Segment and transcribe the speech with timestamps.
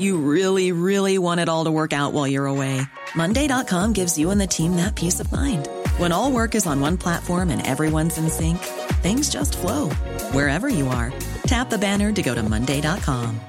[0.00, 2.80] You really, really want it all to work out while you're away.
[3.14, 5.68] Monday.com gives you and the team that peace of mind.
[5.98, 8.58] When all work is on one platform and everyone's in sync,
[9.02, 9.90] things just flow
[10.32, 11.12] wherever you are.
[11.42, 13.40] Tap the banner to go to Monday.com.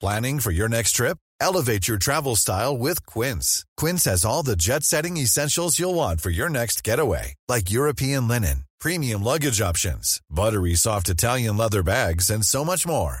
[0.00, 1.18] Planning for your next trip?
[1.40, 3.64] Elevate your travel style with Quince.
[3.76, 8.26] Quince has all the jet setting essentials you'll want for your next getaway, like European
[8.26, 13.20] linen, premium luggage options, buttery soft Italian leather bags, and so much more.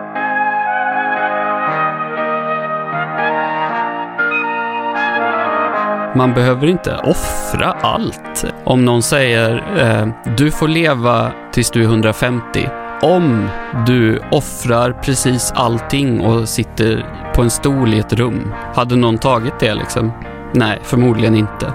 [6.15, 8.45] Man behöver inte offra allt.
[8.63, 12.69] Om någon säger eh, du får leva tills du är 150.
[13.01, 13.49] Om
[13.87, 19.59] du offrar precis allting och sitter på en stol i ett rum, hade någon tagit
[19.59, 20.11] det liksom?
[20.53, 21.73] Nej, förmodligen inte.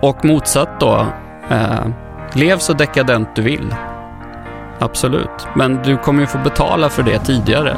[0.00, 1.06] Och motsatt då,
[1.50, 1.86] eh,
[2.32, 3.74] lev så dekadent du vill.
[4.78, 5.46] Absolut.
[5.54, 7.76] Men du kommer ju få betala för det tidigare.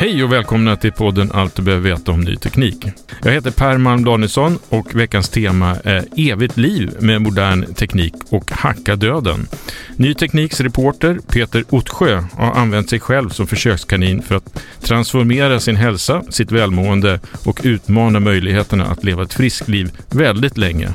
[0.00, 2.86] Hej och välkomna till podden Allt du behöver veta om ny teknik.
[3.22, 8.50] Jag heter Per Malm Danielsson och veckans tema är evigt liv med modern teknik och
[8.50, 9.48] hacka döden.
[9.96, 15.76] Ny Tekniks reporter Peter Ottsjö har använt sig själv som försökskanin för att transformera sin
[15.76, 20.88] hälsa, sitt välmående och utmana möjligheterna att leva ett friskt liv väldigt länge.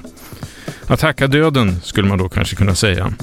[0.88, 3.14] Att hacka döden skulle man då kanske kunna säga.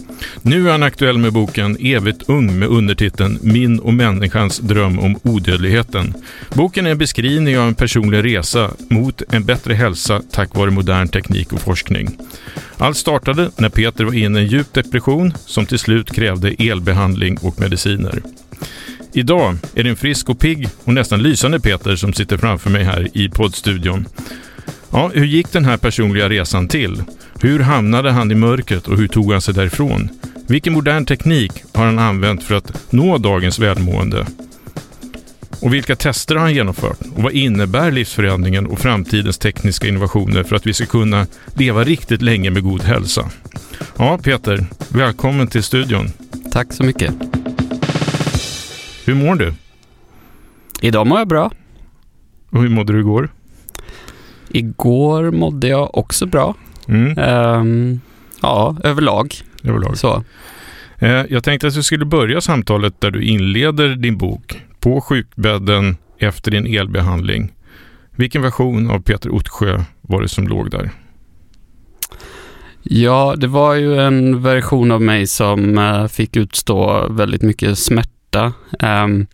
[0.43, 5.17] Nu är han aktuell med boken Evigt ung med undertiteln Min och människans dröm om
[5.23, 6.15] odödligheten.
[6.55, 11.09] Boken är en beskrivning av en personlig resa mot en bättre hälsa tack vare modern
[11.09, 12.19] teknik och forskning.
[12.79, 17.37] Allt startade när Peter var inne i en djup depression som till slut krävde elbehandling
[17.37, 18.23] och mediciner.
[19.13, 22.85] Idag är det en frisk och pigg och nästan lysande Peter som sitter framför mig
[22.85, 24.09] här i poddstudion.
[24.91, 27.03] Ja, hur gick den här personliga resan till?
[27.43, 30.09] Hur hamnade han i mörkret och hur tog han sig därifrån?
[30.47, 34.27] Vilken modern teknik har han använt för att nå dagens välmående?
[35.61, 37.01] Och vilka tester har han genomfört?
[37.17, 42.23] Och vad innebär livsförändringen och framtidens tekniska innovationer för att vi ska kunna leva riktigt
[42.23, 43.31] länge med god hälsa?
[43.99, 46.09] Ja, Peter, välkommen till studion.
[46.53, 47.15] Tack så mycket.
[49.05, 49.55] Hur mår du?
[50.81, 51.51] Idag mår jag bra.
[52.51, 53.29] Och hur mådde du igår?
[54.49, 56.55] Igår mådde jag också bra.
[56.89, 57.19] Mm.
[57.19, 58.01] Um,
[58.43, 59.35] ja, överlag.
[59.65, 59.99] Överlag.
[59.99, 60.25] Så.
[60.99, 65.97] Eh, jag tänkte att vi skulle börja samtalet där du inleder din bok på sjukbädden
[66.19, 67.53] efter din elbehandling.
[68.11, 70.91] Vilken version av Peter Ottsjö var det som låg där?
[72.83, 78.53] Ja, det var ju en version av mig som uh, fick utstå väldigt mycket smärta.
[78.81, 79.27] Um,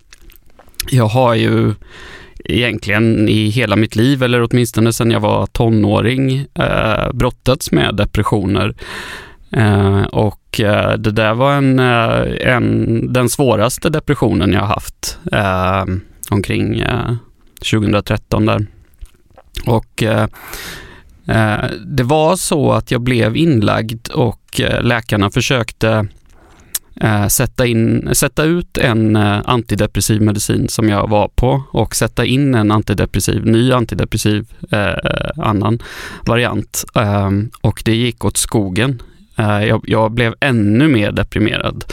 [0.90, 1.74] jag har ju
[2.48, 8.74] egentligen i hela mitt liv, eller åtminstone sedan jag var tonåring, eh, brottats med depressioner.
[9.50, 15.84] Eh, och eh, det där var en, eh, en, den svåraste depressionen jag haft eh,
[16.30, 17.14] omkring eh,
[17.70, 18.66] 2013 där.
[19.66, 20.26] Och eh,
[21.86, 26.06] det var så att jag blev inlagd och läkarna försökte
[27.00, 32.24] Eh, sätta, in, sätta ut en eh, antidepressiv medicin som jag var på och sätta
[32.24, 34.94] in en antidepressiv, ny antidepressiv eh,
[35.36, 35.78] annan
[36.26, 36.84] variant.
[36.94, 37.30] Eh,
[37.60, 39.02] och det gick åt skogen.
[39.36, 41.84] Eh, jag, jag, blev ännu mer deprimerad.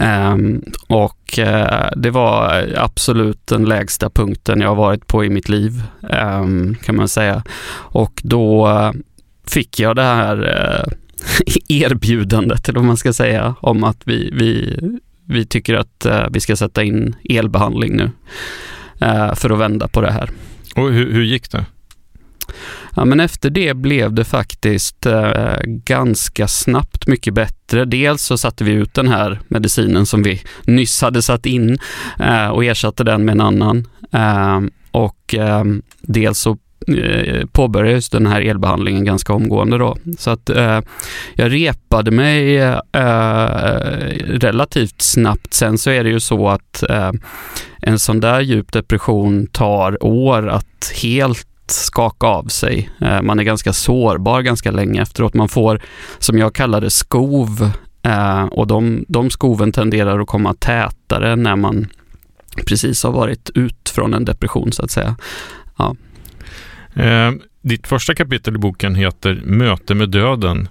[0.00, 5.82] Um, och uh, det var absolut den lägsta punkten jag varit på i mitt liv,
[6.00, 7.42] um, kan man säga.
[7.72, 8.92] Och då uh,
[9.46, 10.92] fick jag det här uh,
[11.68, 14.78] erbjudandet, eller vad man ska säga, om att vi, vi,
[15.26, 18.10] vi tycker att uh, vi ska sätta in elbehandling nu
[19.02, 20.30] uh, för att vända på det här.
[20.76, 21.64] Och hur, hur gick det?
[22.96, 27.84] Ja, men efter det blev det faktiskt eh, ganska snabbt mycket bättre.
[27.84, 31.78] Dels så satte vi ut den här medicinen som vi nyss hade satt in
[32.18, 33.86] eh, och ersatte den med en annan.
[34.12, 34.60] Eh,
[34.90, 35.64] och eh,
[36.00, 36.56] dels så eh,
[36.88, 39.96] Eh, påbörjades den här elbehandlingen ganska omgående då.
[40.18, 40.80] Så att eh,
[41.34, 42.74] jag repade mig eh,
[44.24, 45.54] relativt snabbt.
[45.54, 47.12] Sen så är det ju så att eh,
[47.82, 52.90] en sån där djup depression tar år att helt skaka av sig.
[53.00, 55.34] Eh, man är ganska sårbar ganska länge efteråt.
[55.34, 55.80] Man får,
[56.18, 57.70] som jag kallar det, skov
[58.02, 61.86] eh, och de, de skoven tenderar att komma tätare när man
[62.66, 65.16] precis har varit ut från en depression så att säga.
[65.76, 65.96] Ja.
[66.94, 67.32] Eh,
[67.62, 70.68] ditt första kapitel i boken heter Möte med döden.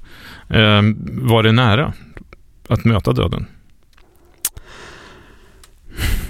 [0.50, 1.94] Eh, var det nära
[2.68, 3.46] att möta döden?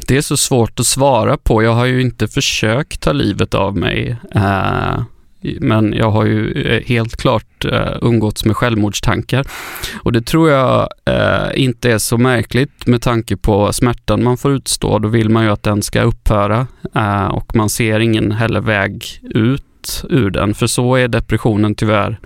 [0.07, 1.63] Det är så svårt att svara på.
[1.63, 4.18] Jag har ju inte försökt ta livet av mig.
[4.36, 5.04] Eh,
[5.60, 9.46] men jag har ju eh, helt klart eh, umgåtts med självmordstankar.
[10.04, 14.51] Och det tror jag eh, inte är så märkligt med tanke på smärtan man får
[14.51, 15.00] utstå.
[15.00, 19.19] Då vill man ju att den ska upphöra eh, och man ser ingen heller väg
[19.22, 19.63] ut
[20.09, 20.53] ur den.
[20.53, 22.19] För så är depressionen tyvärr.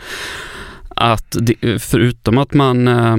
[0.90, 1.38] Att
[1.80, 3.18] förutom att man eh,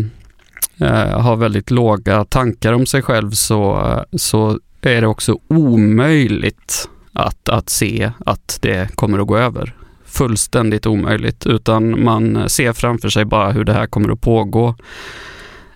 [0.79, 6.89] eh, har väldigt låga tankar om sig själv så, eh, så är det också omöjligt
[7.13, 9.75] att, att se att det kommer att gå över.
[10.05, 14.75] Fullständigt omöjligt, utan man ser framför sig bara hur det här kommer att pågå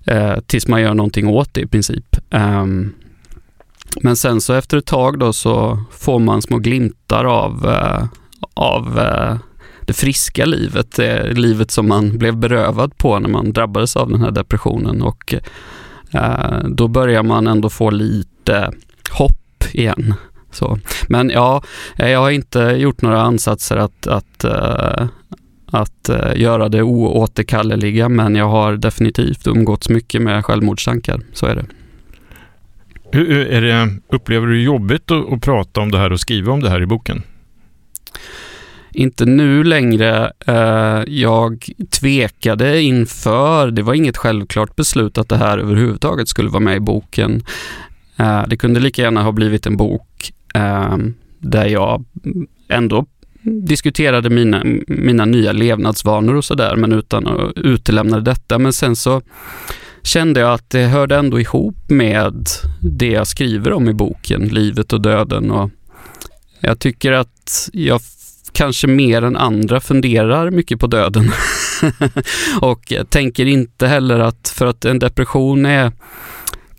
[0.06, 2.16] eh, tills man gör någonting åt det i princip.
[2.30, 2.66] Eh,
[4.00, 8.04] men sen så efter ett tag då så får man små glimtar av, eh,
[8.54, 9.36] av eh,
[9.86, 14.20] det friska livet, det livet som man blev berövad på när man drabbades av den
[14.20, 15.34] här depressionen och
[16.12, 18.72] eh, då börjar man ändå få lite
[19.10, 20.14] hopp igen.
[20.50, 20.78] Så.
[21.08, 21.62] Men ja,
[21.96, 24.44] jag har inte gjort några ansatser att, att,
[25.66, 31.20] att göra det oåterkalleliga, men jag har definitivt umgåtts mycket med självmordstankar.
[31.32, 31.64] Så är det.
[33.12, 36.60] Hur, är det upplever du jobbigt att, att prata om det här och skriva om
[36.60, 37.22] det här i boken?
[38.94, 40.32] Inte nu längre.
[40.46, 46.60] Eh, jag tvekade inför, det var inget självklart beslut att det här överhuvudtaget skulle vara
[46.60, 47.42] med i boken.
[48.16, 50.96] Eh, det kunde lika gärna ha blivit en bok eh,
[51.38, 52.04] där jag
[52.68, 53.06] ändå
[53.42, 58.58] diskuterade mina, mina nya levnadsvanor och sådär, men utan att utelämna detta.
[58.58, 59.22] Men sen så
[60.02, 62.46] kände jag att det hörde ändå ihop med
[62.80, 65.50] det jag skriver om i boken, livet och döden.
[65.50, 65.70] Och
[66.62, 68.00] jag tycker att jag
[68.52, 71.32] kanske mer än andra funderar mycket på döden.
[72.60, 75.92] och tänker inte heller att, för att en depression är,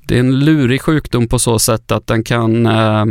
[0.08, 3.06] det är en lurig sjukdom på så sätt att den kan eh,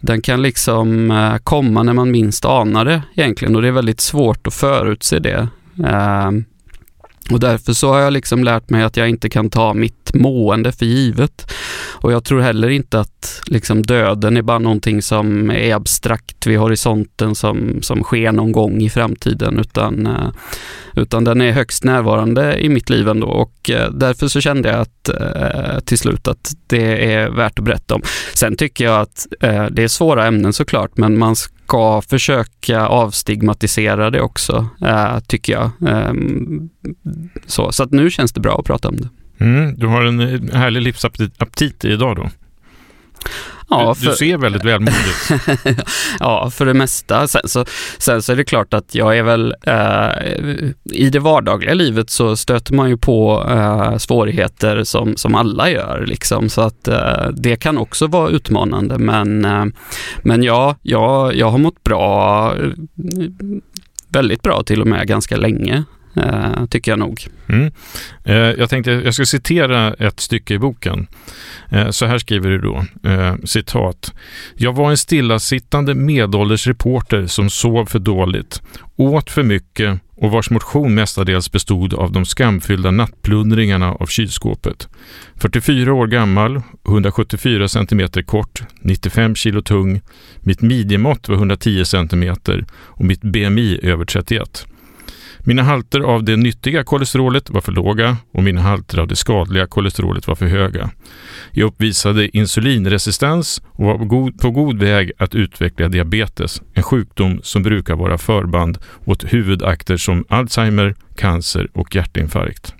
[0.00, 4.00] den kan liksom eh, komma när man minst anar det egentligen och det är väldigt
[4.00, 5.48] svårt att förutse det.
[5.84, 6.30] Eh,
[7.30, 10.72] och därför så har jag liksom lärt mig att jag inte kan ta mitt mående
[10.72, 11.52] för givet.
[11.92, 16.58] Och jag tror heller inte att liksom döden är bara någonting som är abstrakt vid
[16.58, 20.28] horisonten som, som sker någon gång i framtiden utan, eh,
[20.96, 24.80] utan den är högst närvarande i mitt liv ändå och eh, därför så kände jag
[24.80, 28.02] att eh, till slut att det är värt att berätta om.
[28.34, 29.26] Sen tycker jag att
[29.70, 31.36] det är svåra ämnen såklart men man
[31.74, 35.70] ska försöka avstigmatisera det också, eh, tycker jag.
[35.88, 36.68] Ehm,
[37.46, 39.08] så så att nu känns det bra att prata om det.
[39.44, 42.30] Mm, du har en härlig livsaptit idag då?
[43.68, 44.06] Ja, för...
[44.06, 45.78] Du ser väldigt välmående ut.
[46.20, 47.28] ja, för det mesta.
[47.28, 47.64] Sen så,
[47.98, 49.54] sen så är det klart att jag är väl...
[49.66, 50.32] Eh,
[50.84, 56.04] I det vardagliga livet så stöter man ju på eh, svårigheter som, som alla gör.
[56.06, 56.48] Liksom.
[56.48, 58.98] Så att eh, det kan också vara utmanande.
[58.98, 59.64] Men, eh,
[60.22, 62.52] men ja, jag, jag har mått bra,
[64.08, 65.84] väldigt bra till och med, ganska länge
[66.16, 67.26] eh, tycker jag nog.
[67.48, 67.72] Mm.
[68.24, 71.06] Eh, jag tänkte jag ska citera ett stycke i boken.
[71.70, 74.12] Eh, så här skriver du då, eh, citat.
[74.56, 78.62] Jag var en stillasittande medelålders reporter som sov för dåligt,
[78.96, 84.88] åt för mycket och vars motion mestadels bestod av de skamfyllda nattplundringarna av kylskåpet.
[85.36, 90.00] 44 år gammal, 174 cm kort, 95 kilo tung,
[90.40, 92.34] mitt midjemått var 110 cm
[92.76, 94.66] och mitt BMI över 31.
[95.46, 99.66] Mina halter av det nyttiga kolesterolet var för låga och mina halter av det skadliga
[99.66, 100.90] kolesterolet var för höga.
[101.50, 107.96] Jag uppvisade insulinresistens och var på god väg att utveckla diabetes, en sjukdom som brukar
[107.96, 112.74] vara förband åt huvudakter som Alzheimer, cancer och hjärtinfarkt.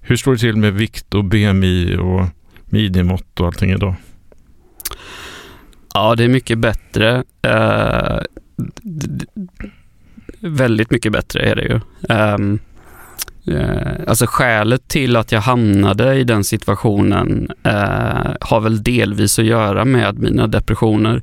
[0.00, 2.26] Hur står det till med vikt och BMI och
[2.64, 3.94] midjemått och allting idag?
[5.94, 7.24] Ja, det är mycket bättre.
[7.46, 8.20] Uh
[10.40, 11.80] väldigt mycket bättre är det ju.
[12.16, 12.58] Um,
[13.48, 19.44] uh, alltså skälet till att jag hamnade i den situationen uh, har väl delvis att
[19.44, 21.22] göra med mina depressioner.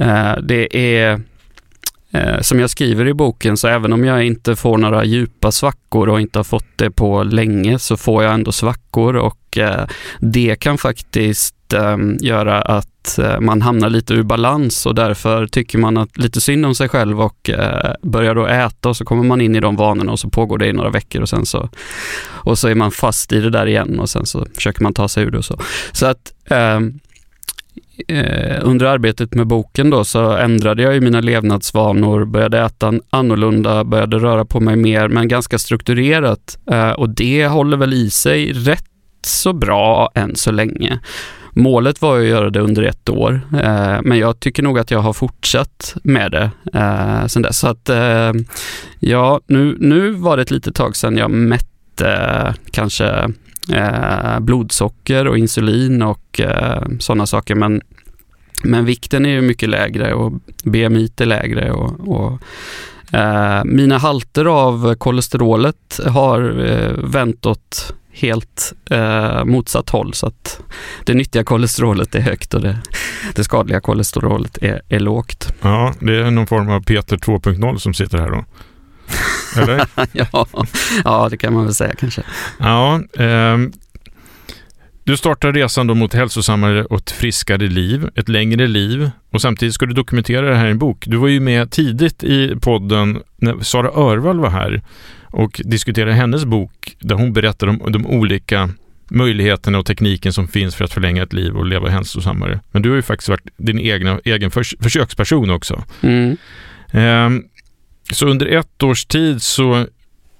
[0.00, 1.20] Uh, det är
[2.40, 6.20] som jag skriver i boken, så även om jag inte får några djupa svackor och
[6.20, 9.86] inte har fått det på länge, så får jag ändå svackor och Eh,
[10.18, 15.78] det kan faktiskt ehm, göra att eh, man hamnar lite ur balans och därför tycker
[15.78, 19.22] man att lite synd om sig själv och eh, börjar då äta och så kommer
[19.22, 21.68] man in i de vanorna och så pågår det i några veckor och sen så
[22.26, 25.08] och så är man fast i det där igen och sen så försöker man ta
[25.08, 25.60] sig ur det och så.
[25.92, 27.00] Så att ehm,
[28.62, 34.18] under arbetet med boken då så ändrade jag ju mina levnadsvanor, började äta annorlunda, började
[34.18, 36.58] röra på mig mer men ganska strukturerat
[36.96, 38.84] och det håller väl i sig rätt
[39.28, 41.00] så bra än så länge.
[41.52, 44.98] Målet var att göra det under ett år, eh, men jag tycker nog att jag
[44.98, 47.58] har fortsatt med det eh, sen dess.
[47.58, 48.32] Så att, eh,
[48.98, 51.68] ja, nu, nu var det ett litet tag sedan jag mätte
[52.04, 53.32] eh, kanske
[53.72, 57.80] eh, blodsocker och insulin och eh, sådana saker, men
[58.64, 60.32] men vikten är ju mycket lägre och
[60.64, 62.38] BMI är lägre och, och
[63.64, 66.40] mina halter av kolesterolet har
[67.08, 70.60] vänt åt helt eh, motsatt håll så att
[71.04, 72.78] det nyttiga kolesterolet är högt och det,
[73.34, 75.54] det skadliga kolesterolet är, är lågt.
[75.62, 78.44] Ja, det är någon form av Peter 2.0 som sitter här då.
[79.56, 79.86] Eller?
[80.12, 80.46] ja,
[81.04, 82.22] ja, det kan man väl säga kanske.
[82.58, 83.56] Ja, eh,
[85.08, 89.74] du startar resan då mot hälsosammare och ett friskare liv, ett längre liv och samtidigt
[89.74, 91.04] ska du dokumentera det här i en bok.
[91.06, 94.82] Du var ju med tidigt i podden när Sara Örvall var här
[95.30, 98.70] och diskuterade hennes bok där hon berättar om de olika
[99.10, 102.60] möjligheterna och tekniken som finns för att förlänga ett liv och leva hälsosammare.
[102.70, 105.84] Men du har ju faktiskt varit din egna, egen förs försöksperson också.
[106.00, 106.36] Mm.
[106.92, 107.44] Um,
[108.12, 109.86] så under ett års tid så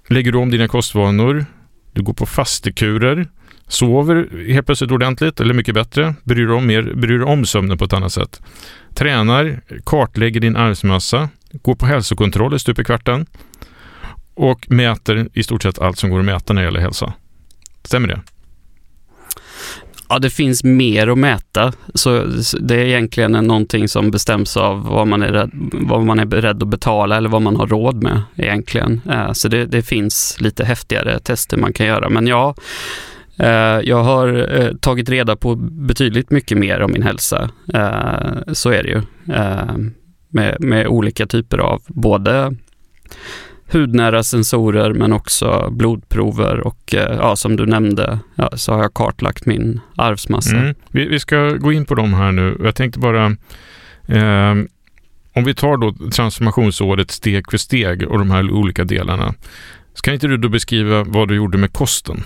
[0.09, 1.47] lägger du om dina kostvanor,
[1.92, 3.26] du går på fastekurer,
[3.68, 7.85] sover helt plötsligt ordentligt eller mycket bättre, bryr dig om, mer, bryr om sömnen på
[7.85, 8.40] ett annat sätt.
[8.95, 13.26] Tränar, kartlägger din arvsmassa, går på hälsokontroller stup i kvarten
[14.38, 17.12] och mäter i stort sett allt som går att mäta när det gäller hälsa.
[17.83, 18.21] Stämmer det?
[20.09, 21.73] Ja, det finns mer att mäta.
[21.95, 22.25] Så
[22.61, 26.62] det är egentligen någonting som bestäms av vad man är, rädd, vad man är beredd
[26.62, 29.00] att betala eller vad man har råd med egentligen.
[29.11, 32.09] Eh, så det, det finns lite häftigare tester man kan göra.
[32.09, 32.54] Men ja,
[33.38, 37.50] eh, jag har eh, tagit reda på betydligt mycket mer om min hälsa.
[38.52, 39.02] Så är det ju.
[40.30, 42.57] Med, med olika typer av både
[43.70, 48.94] hudnära sensorer men också blodprover och eh, ja, som du nämnde ja, så har jag
[48.94, 50.56] kartlagt min arvsmassa.
[50.56, 50.75] Mm.
[50.90, 52.56] Vi, vi, ska gå in på dem här nu.
[52.64, 53.26] Jag tänkte bara
[54.06, 54.54] eh,
[55.32, 59.34] om vi tar då transformationsåret steg för steg och de här olika delarna.
[59.94, 62.25] Så kan inte du då beskriva vad du gjorde med kosten?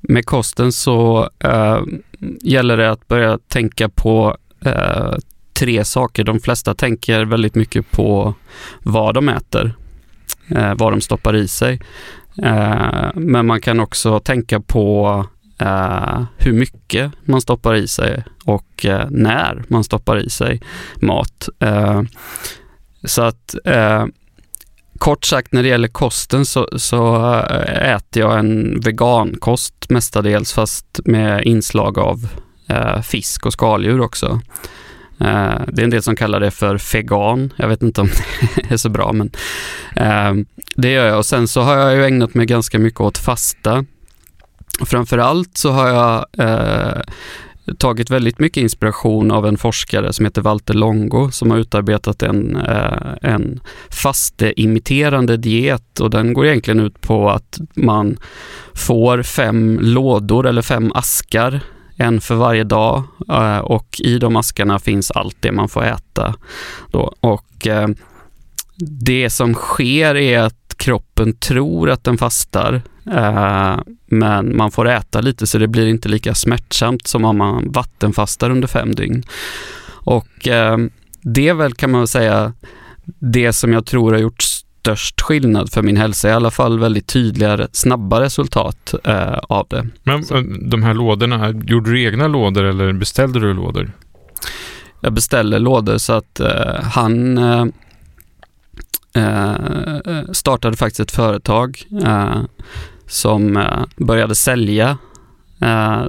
[0.00, 1.80] Med kosten så eh,
[2.42, 5.14] gäller det att börja tänka på eh,
[5.56, 6.24] tre saker.
[6.24, 8.34] De flesta tänker väldigt mycket på
[8.82, 9.74] vad de äter,
[10.48, 11.80] eh, vad de stoppar i sig.
[12.42, 15.24] Eh, men man kan också tänka på
[15.58, 20.62] eh, hur mycket man stoppar i sig och eh, när man stoppar i sig
[21.00, 21.48] mat.
[21.60, 22.02] Eh,
[23.04, 24.06] så att eh,
[24.98, 31.00] kort sagt när det gäller kosten så, så eh, äter jag en vegankost mestadels fast
[31.04, 32.28] med inslag av
[32.68, 34.40] eh, fisk och skaldjur också.
[35.20, 37.52] Eh, det är en del som kallar det för fegan.
[37.56, 38.08] Jag vet inte om
[38.56, 39.30] det är så bra, men
[39.96, 40.46] eh,
[40.76, 41.18] det gör jag.
[41.18, 43.84] Och sen så har jag ju ägnat mig ganska mycket åt fasta.
[44.86, 47.02] Framförallt så har jag eh,
[47.78, 52.56] tagit väldigt mycket inspiration av en forskare som heter Walter Longo som har utarbetat en,
[53.22, 58.18] en fasteimiterande diet och den går egentligen ut på att man
[58.74, 61.60] får fem lådor eller fem askar
[61.96, 66.34] en för varje dag eh, och i de askarna finns allt det man får äta.
[66.90, 67.14] Då.
[67.20, 67.88] Och eh,
[69.06, 73.76] det som sker är att kroppen tror att den fastar, eh,
[74.06, 78.50] men man får äta lite så det blir inte lika smärtsamt som om man vattenfastar
[78.50, 79.22] under fem dygn.
[79.88, 80.28] Och
[81.22, 82.52] det är väl kan man säga
[83.18, 84.44] det som jag tror har gjort
[84.86, 89.88] störst skillnad för min hälsa, i alla fall väldigt tydliga, snabba resultat eh, av det.
[90.02, 90.36] Men Så.
[90.36, 93.92] Eh, de här lådorna, gjorde du egna lådor eller beställde du lådor?
[95.00, 97.66] Jag beställde lådor så att eh, han eh,
[99.14, 102.42] eh startade faktiskt ett företag eh,
[103.06, 103.64] som
[103.96, 104.98] började sälja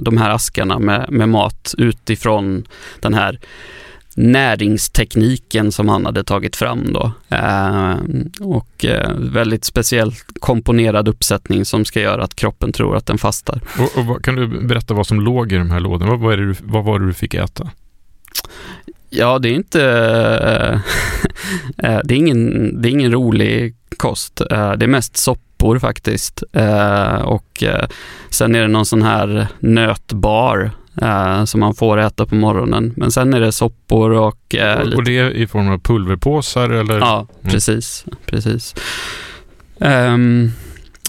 [0.00, 2.64] de här askarna med, med mat utifrån
[3.00, 3.38] den här
[4.18, 7.12] näringstekniken som han hade tagit fram då.
[7.28, 7.96] Eh,
[8.40, 13.60] och eh, väldigt speciellt komponerad uppsättning som ska göra att kroppen tror att den fastar.
[13.78, 16.16] Och, och vad, kan du berätta vad som låg i de här lådorna?
[16.16, 17.70] Vad, vad, vad var det du fick äta?
[19.10, 20.80] Ja, det är inte...
[21.78, 24.40] Eh, det, är ingen, det är ingen rolig kost.
[24.40, 26.42] Eh, det är mest soppor faktiskt.
[26.52, 27.64] Eh, och
[28.30, 30.70] sen är det någon sån här nötbar
[31.46, 32.92] som man får äta på morgonen.
[32.96, 34.54] Men sen är det soppor och...
[34.86, 36.98] och, och det är i form av pulverpåsar eller?
[36.98, 37.52] Ja, mm.
[37.52, 38.04] precis.
[38.26, 38.74] precis.
[39.78, 40.52] Um,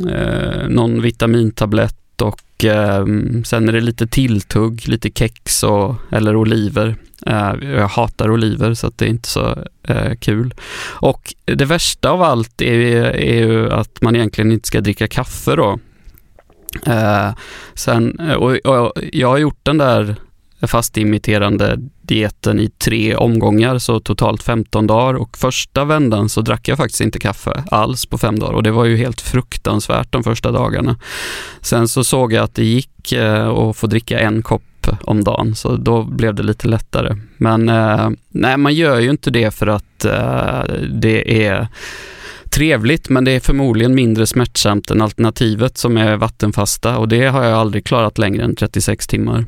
[0.06, 6.96] uh, någon vitamintablett och um, sen är det lite tilltugg, lite kex och, eller oliver.
[7.28, 10.54] Uh, jag hatar oliver så att det är inte så uh, kul.
[10.86, 12.76] Och det värsta av allt är,
[13.16, 15.80] är ju att man egentligen inte ska dricka kaffe då.
[16.86, 17.30] Eh,
[17.74, 20.16] sen, eh, och, och, jag har gjort den där
[20.68, 25.14] fastimiterande dieten i tre omgångar, så totalt 15 dagar.
[25.14, 28.72] Och första vändan så drack jag faktiskt inte kaffe alls på fem dagar och det
[28.72, 30.96] var ju helt fruktansvärt de första dagarna.
[31.62, 34.62] Sen så såg jag att det gick eh, att få dricka en kopp
[35.04, 37.16] om dagen, så då blev det lite lättare.
[37.38, 41.68] Men eh, nej, man gör ju inte det för att eh, det är
[42.50, 47.44] trevligt, men det är förmodligen mindre smärtsamt än alternativet som är vattenfasta och det har
[47.44, 49.46] jag aldrig klarat längre än 36 timmar.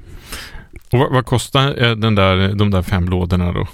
[0.92, 3.68] Och vad, vad kostar eh, den där, de där fem lådorna då?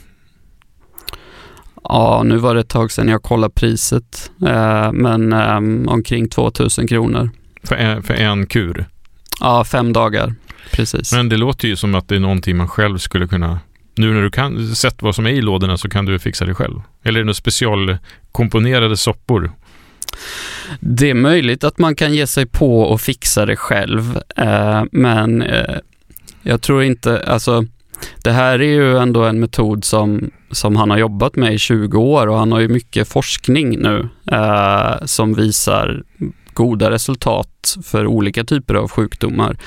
[1.83, 6.87] Ja, nu var det ett tag sedan jag kollade priset, eh, men eh, omkring 2000
[6.87, 7.29] kronor.
[7.63, 8.85] För en, för en kur?
[9.39, 10.33] Ja, fem dagar
[10.71, 11.13] precis.
[11.13, 13.59] Men det låter ju som att det är någonting man själv skulle kunna
[13.97, 16.53] nu när du kan sett vad som är i lådorna så kan du fixa det
[16.53, 16.81] själv.
[17.03, 19.51] Eller är det några specialkomponerade soppor?
[20.79, 25.41] Det är möjligt att man kan ge sig på och fixa det själv, eh, men
[25.41, 25.75] eh,
[26.41, 27.65] jag tror inte, alltså
[28.23, 31.97] det här är ju ändå en metod som, som han har jobbat med i 20
[31.97, 36.03] år och han har ju mycket forskning nu eh, som visar
[36.53, 39.57] goda resultat för olika typer av sjukdomar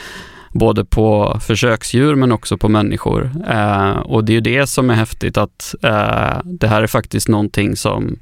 [0.53, 3.31] både på försöksdjur men också på människor.
[3.49, 7.29] Eh, och det är ju det som är häftigt att eh, det här är faktiskt
[7.29, 8.19] någonting som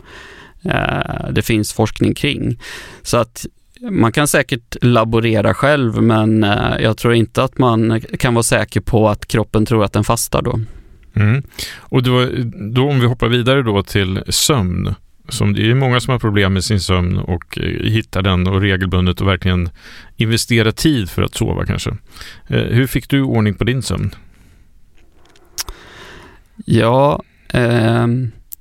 [0.63, 2.61] eh, det finns forskning kring.
[3.03, 3.47] Så att
[3.91, 8.81] man kan säkert laborera själv men eh, jag tror inte att man kan vara säker
[8.81, 10.61] på att kroppen tror att den fastar då.
[11.17, 11.43] Mm.
[11.79, 12.27] Och då,
[12.73, 14.95] då om vi hoppar vidare då till sömn
[15.29, 18.61] som det är många som har problem med sin sömn och eh, hittar den och
[18.61, 19.71] regelbundet och verkligen
[20.17, 21.91] investera tid för att sova kanske.
[22.47, 24.15] Eh, hur fick du ordning på din sömn?
[26.65, 28.07] Ja, eh,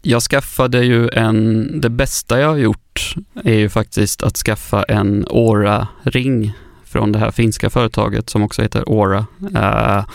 [0.01, 5.25] jag skaffade ju en, det bästa jag har gjort är ju faktiskt att skaffa en
[5.29, 6.53] Aura-ring
[6.85, 9.25] från det här finska företaget som också heter Aura.
[9.55, 10.05] Eh,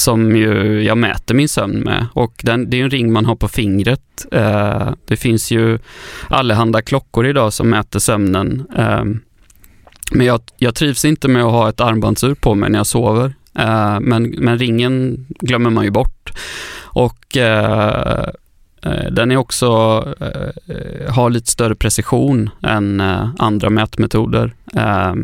[0.00, 2.06] som ju jag mäter min sömn med.
[2.12, 4.26] Och den, det är en ring man har på fingret.
[4.32, 5.78] Eh, det finns ju
[6.28, 8.66] allehanda klockor idag som mäter sömnen.
[8.76, 9.04] Eh,
[10.12, 13.34] men jag, jag, trivs inte med att ha ett armbandsur på mig när jag sover.
[13.58, 16.32] Eh, men, men ringen glömmer man ju bort.
[16.82, 18.28] Och eh,
[18.82, 19.66] eh den är också,
[20.20, 25.14] eh, har lite större precision än eh, andra mätmetoder eh,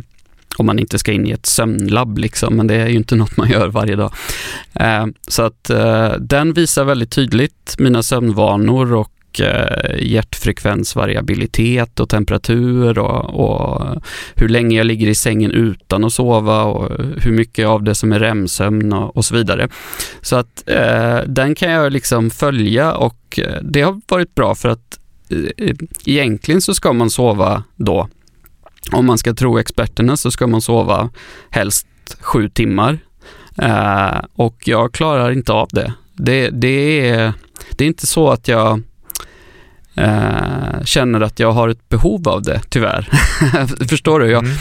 [0.57, 3.37] om man inte ska in i ett sömnlabb liksom, men det är ju inte något
[3.37, 4.13] man gör varje dag.
[4.75, 12.99] Eh, så att eh, den visar väldigt tydligt mina sömnvanor och eh, hjärtfrekvensvariabilitet och temperatur
[12.99, 14.03] och, och,
[14.35, 16.91] hur länge jag ligger i sängen utan att sova och
[17.23, 19.69] hur mycket av det som är REM-sömn och, och, så vidare.
[20.21, 24.69] Så att eh, den kan jag liksom följa och eh, det har varit bra för
[24.69, 24.99] att
[25.59, 25.75] eh,
[26.07, 28.09] egentligen så ska man sova då
[28.93, 31.11] om man ska tro experterna så ska man sova
[31.51, 31.87] helst
[32.21, 32.99] sju timmar.
[33.59, 35.93] Eh, och jag klarar inte av det.
[36.15, 37.33] Det, det, är,
[37.77, 38.83] det är inte så att jag
[39.95, 43.09] eh, känner att jag har ett behov av det, tyvärr.
[43.89, 44.31] Förstår du?
[44.31, 44.57] Jag, mm.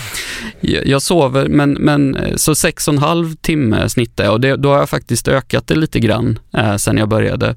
[0.62, 4.70] jag, sover, men, men så sex och en halv timme snittar jag och det, då
[4.70, 7.56] har jag faktiskt ökat det lite grann eh, sen jag började.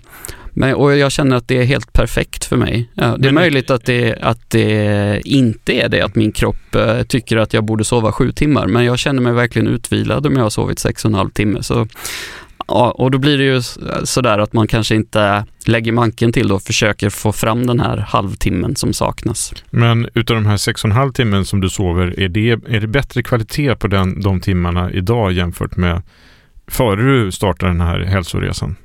[0.59, 2.91] Men, och jag känner att det är helt perfekt för mig.
[2.95, 7.03] Ja, det är möjligt att det, att det inte är det, att min kropp eh,
[7.03, 10.43] tycker att jag borde sova sju timmar, men jag känner mig verkligen utvilad om jag
[10.43, 11.63] har sovit sex och en halv timme.
[11.63, 11.87] Så,
[12.69, 13.63] ja, och då blir det ju
[14.05, 18.77] sådär att man kanske inte lägger manken till och försöker få fram den här halvtimmen
[18.77, 19.53] som saknas.
[19.71, 22.81] Men utav de här sex och en halv timmen som du sover, är det, är
[22.81, 26.03] det bättre kvalitet på den, de timmarna idag jämfört med
[26.69, 28.77] före du startade den här hälsoresan?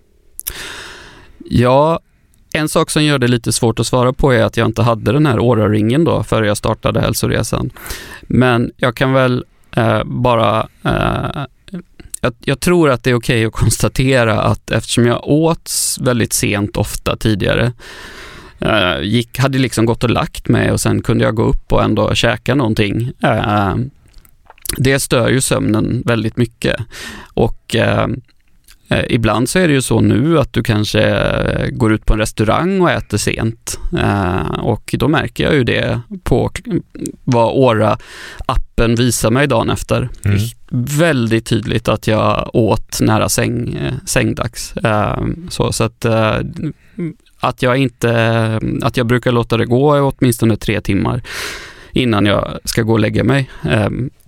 [1.45, 1.99] Ja,
[2.53, 5.11] en sak som gör det lite svårt att svara på är att jag inte hade
[5.11, 7.69] den här åraringen då före jag startade hälsoresan.
[8.21, 11.45] Men jag kan väl eh, bara eh,
[12.21, 16.33] jag, jag, tror att det är okej okay att konstatera att eftersom jag åt väldigt
[16.33, 17.71] sent ofta tidigare,
[18.59, 21.83] eh, gick, hade liksom gått och lagt mig och sen kunde jag gå upp och
[21.83, 23.11] ändå käka någonting.
[23.23, 23.75] Eh,
[24.77, 26.75] det stör ju sömnen väldigt mycket.
[27.33, 28.07] Och eh,
[29.09, 32.19] ibland så är det ju så nu att du kanske eh, går ut på en
[32.19, 33.79] restaurang och äter sent.
[33.97, 36.51] Eh, och då märker jag ju det på
[37.23, 40.09] vad Åra-appen visar mig dagen efter.
[40.25, 40.39] Mm.
[40.97, 44.73] Väldigt tydligt att jag åt nära säng, sängdags.
[45.49, 46.05] så, så att,
[47.39, 51.21] att jag inte, att jag brukar låta det gå åtminstone tre timmar
[51.91, 53.49] innan jag ska gå och lägga mig.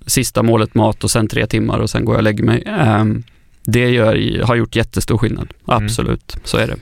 [0.06, 2.64] Sista målet mat och sen tre timmar och sen går jag och lägger mig
[3.66, 5.54] det gör, har gjort jättestor skillnad.
[5.68, 5.86] Mm.
[5.86, 6.42] Absolut, mm.
[6.44, 6.78] så är det.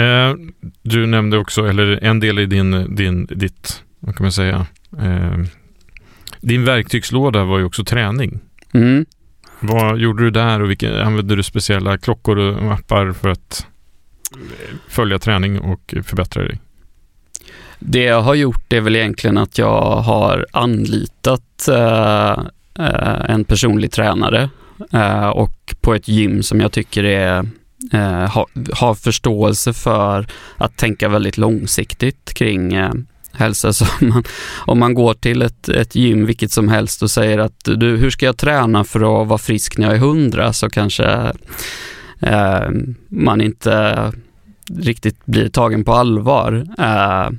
[0.00, 0.34] Eh,
[0.82, 4.66] du nämnde också, eller en del i din, din ditt, vad kan man säga,
[5.00, 5.38] eh,
[6.40, 8.40] din verktygslåda var ju också träning.
[8.72, 9.06] Mm.
[9.60, 13.66] Vad gjorde du där och vilka, använde du speciella klockor och appar för att
[14.88, 16.60] följa träning och förbättra dig?
[17.78, 22.30] Det jag har gjort är väl egentligen att jag har anlitat eh,
[22.78, 24.50] eh en personlig tränare
[24.92, 27.46] Eh, och på ett gym som jag tycker är
[27.92, 32.92] eh, ha, har förståelse för att tänka väldigt långsiktigt kring eh,
[33.32, 33.72] hälsa.
[33.72, 34.24] Så man,
[34.66, 38.10] om man går till ett, ett gym, vilket som helst, och säger att du, hur
[38.10, 40.52] ska jag träna för att vara frisk när jag är hundra?
[40.52, 41.32] Så kanske
[42.20, 42.70] eh,
[43.08, 44.12] man inte
[44.78, 46.66] riktigt blir tagen på allvar.
[46.78, 47.30] Eh,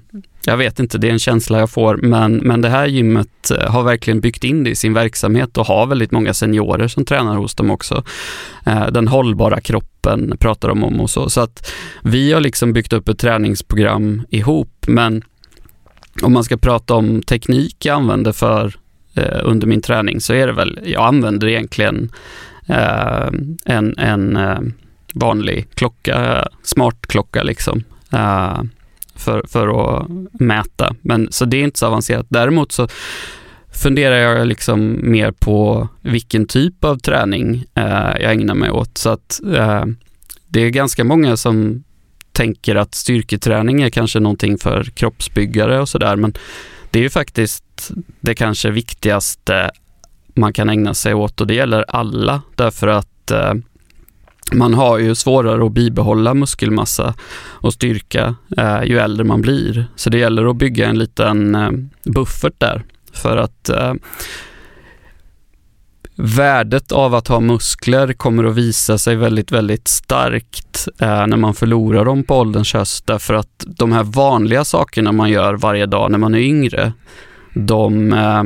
[0.45, 3.71] jag vet inte, det är en känsla jag får, men, men det här gymmet eh,
[3.71, 7.35] har verkligen byggt in det i sin verksamhet och har väldigt många seniorer som tränar
[7.35, 8.03] hos dem också.
[8.65, 11.29] Eh, den hållbara kroppen pratar de om och så.
[11.29, 11.71] Så att
[12.03, 15.23] vi har liksom byggt upp ett träningsprogram ihop, men
[16.21, 18.75] om man ska prata om teknik jag använder för
[19.15, 22.11] eh, under min träning så är det väl, jag använder egentligen
[22.67, 23.27] eh,
[23.65, 24.59] en, en eh,
[25.13, 27.83] vanlig klocka, smart klocka liksom.
[28.13, 28.63] Uh,
[29.15, 30.95] för, för att mäta.
[31.01, 32.25] Men, så det är inte så avancerat.
[32.29, 32.87] Däremot så
[33.73, 38.97] funderar jag liksom mer på vilken typ av träning eh, jag ägnar mig åt.
[38.97, 39.85] Så att eh,
[40.47, 41.83] det är ganska många som
[42.31, 46.33] tänker att styrketräning är kanske någonting för kroppsbyggare och sådär, men
[46.91, 49.71] det är ju faktiskt det kanske viktigaste
[50.35, 53.53] man kan ägna sig åt och det gäller alla därför att eh,
[54.53, 59.85] man har ju svårare att bibehålla muskelmassa och styrka eh, ju äldre man blir.
[59.95, 61.71] Så det gäller att bygga en liten eh,
[62.03, 63.93] buffert där för att eh,
[66.15, 71.53] värdet av att ha muskler kommer att visa sig väldigt, väldigt starkt eh, när man
[71.53, 76.11] förlorar dem på ålderns höst därför att de här vanliga sakerna man gör varje dag
[76.11, 76.93] när man är yngre,
[77.53, 78.43] de eh,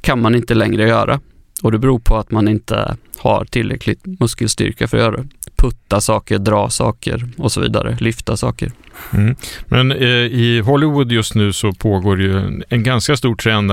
[0.00, 1.20] kan man inte längre göra.
[1.62, 5.28] Och det beror på att man inte har tillräckligt muskelstyrka för att göra det.
[5.56, 8.72] Putta saker, dra saker och så vidare, lyfta saker.
[9.12, 9.36] Mm.
[9.66, 13.72] Men eh, i Hollywood just nu så pågår ju en, en ganska stor trend,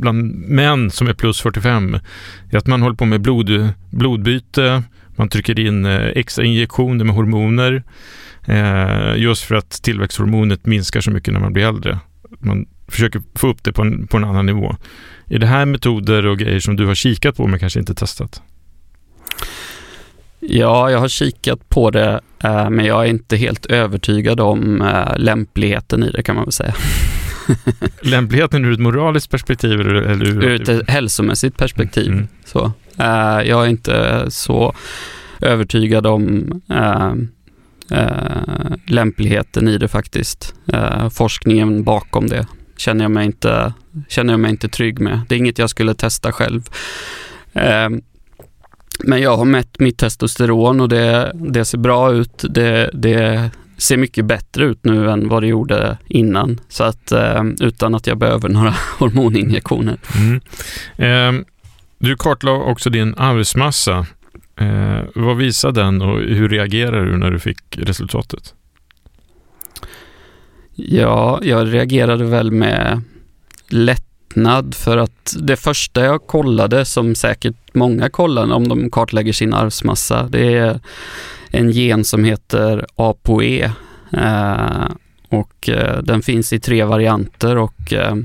[0.00, 1.98] bland män som är plus 45,
[2.52, 4.82] att man håller på med blod, blodbyte,
[5.16, 7.82] man trycker in eh, extra injektioner med hormoner,
[8.46, 11.98] eh, just för att tillväxthormonet minskar så mycket när man blir äldre.
[12.38, 14.76] Man försöker få upp det på en, på en annan nivå.
[15.28, 18.42] Är det här metoder och grejer som du har kikat på men kanske inte testat?
[20.40, 25.18] Ja, jag har kikat på det, eh, men jag är inte helt övertygad om eh,
[25.18, 26.74] lämpligheten i det kan man väl säga.
[28.00, 29.80] lämpligheten ur ett moraliskt perspektiv?
[29.80, 32.12] Eller ur, ur ett hälsomässigt perspektiv.
[32.12, 32.28] Mm.
[32.44, 32.72] Så.
[32.98, 34.74] Eh, jag är inte så
[35.40, 36.60] övertygad om
[38.86, 40.54] lämpligheten i det faktiskt.
[41.10, 42.46] forskningen bakom det
[42.76, 43.72] känner jag, mig inte,
[44.08, 45.20] känner jag mig inte trygg med.
[45.28, 46.62] Det är inget jag skulle testa själv.
[47.52, 48.02] Ehm,
[49.04, 52.44] men jag har mätt mitt testosteron och det, det ser bra ut.
[52.48, 56.60] Det, det ser mycket bättre ut nu än vad det gjorde innan.
[56.68, 59.98] Så att eh, utan att jag behöver några hormoninjektioner.
[60.16, 60.40] Mm.
[60.96, 61.46] Eh,
[61.98, 64.06] du kartlade också din arvsmassa.
[64.60, 68.54] Eh, vad visar den och hur reagerade du när du fick resultatet?
[70.78, 73.00] Ja, jag reagerade väl med
[73.68, 79.54] lättnad för att det första jag kollade, som säkert många kollar om de kartlägger sin
[79.54, 80.80] arvsmassa, det är
[81.50, 83.72] en gen som heter ApoE.
[84.12, 84.88] Eh,
[85.28, 88.16] och eh, den finns i tre varianter och eh,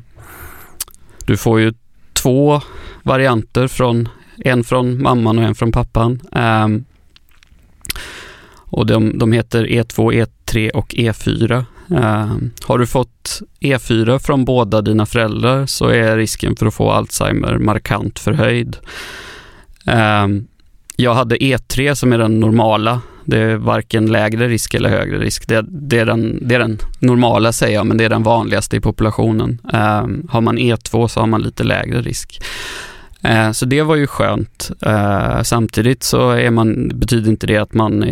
[1.26, 1.74] du får ju
[2.14, 2.62] två
[3.04, 6.22] varianter från en från mamman och en från pappan.
[6.32, 6.68] Eh,
[8.54, 11.66] och de, de heter E2, E3 och E4.
[11.92, 16.92] Uh, har du fått E4 från båda dina föräldrar så är risken för att få
[16.92, 18.78] Alzheimer markant förhöjd.
[19.88, 20.42] Uh,
[20.96, 23.02] jag hade E3 som är den normala.
[23.26, 25.48] Det är varken lägre risk eller högre risk.
[25.48, 28.78] Det, det, är, den, det är den normala säger jag, men det är den vanligaste
[28.78, 29.62] i populationen.
[29.74, 32.42] Ehm, har man E2 så har man lite lägre risk.
[33.54, 34.72] Så det var ju skönt.
[35.44, 38.12] Samtidigt så är man, betyder inte det att man...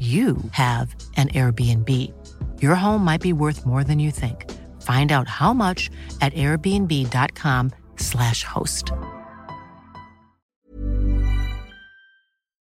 [0.00, 1.88] you have an Airbnb.
[2.62, 4.50] Your home might be worth more than you think.
[4.82, 8.92] Find out how much at airbnb.com slash host.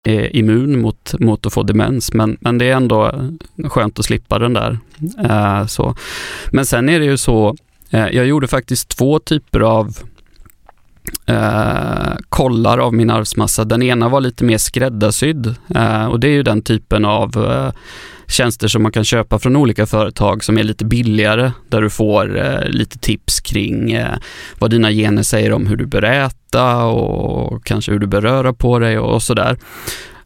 [0.03, 4.05] Är immun mot, mot att få demens, men, men det är ändå eh, skönt att
[4.05, 4.79] slippa den där.
[5.23, 5.95] Uh, så.
[6.51, 7.49] Men sen är det ju så,
[7.93, 9.97] uh, jag gjorde faktiskt två typer av
[11.27, 13.65] eh, kollar av min arvsmassa.
[13.65, 17.71] Den ena var lite mer skräddarsydd eh, och det är ju den typen av eh,
[18.27, 22.37] tjänster som man kan köpa från olika företag som är lite billigare där du får
[22.37, 24.15] eh, lite tips kring eh,
[24.59, 28.53] vad dina gener säger om hur du bör äta och kanske hur du bör röra
[28.53, 29.57] på dig och, och sådär.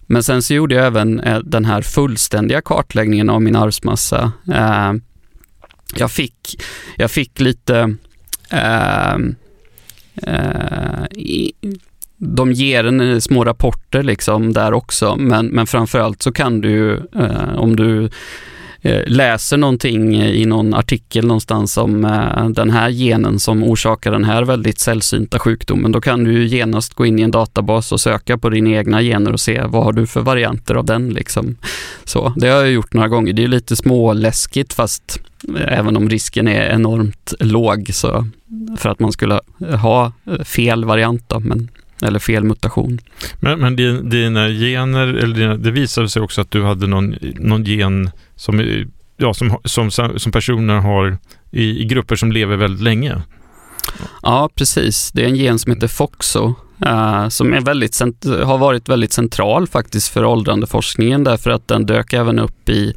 [0.02, 4.32] Men sen så gjorde jag även eh, den här fullständiga kartläggningen av min arvsmassa.
[4.54, 4.94] Eh,
[5.96, 6.62] jag, fick,
[6.98, 7.96] jag fick lite
[8.50, 9.18] eh,
[10.28, 11.06] Eh,
[12.18, 16.94] de ger en eh, små rapporter liksom där också, men, men framförallt så kan du,
[17.16, 18.10] eh, om du
[18.84, 24.24] Eh, läser någonting i någon artikel någonstans om eh, den här genen som orsakar den
[24.24, 28.38] här väldigt sällsynta sjukdomen, då kan du genast gå in i en databas och söka
[28.38, 31.10] på dina egna gener och se vad har du för varianter av den.
[31.10, 31.56] Liksom.
[32.04, 33.34] Så, det har jag gjort några gånger.
[33.34, 35.22] Det är lite småläskigt fast
[35.58, 38.26] eh, även om risken är enormt låg så
[38.78, 39.40] för att man skulle
[39.82, 40.12] ha
[40.44, 41.70] fel variant då, men,
[42.02, 43.00] eller fel mutation.
[43.40, 43.76] Men, men
[44.10, 48.86] dina gener, eller dina, det visade sig också att du hade någon, någon gen som,
[49.18, 49.58] ja, som,
[49.92, 51.18] som, som personer har
[51.52, 53.22] i, i grupper som lever väldigt länge.
[54.22, 55.12] Ja, precis.
[55.12, 58.00] Det är en gen som heter FOXO uh, som är väldigt,
[58.44, 62.94] har varit väldigt central faktiskt för åldrandeforskningen därför att den dök även upp i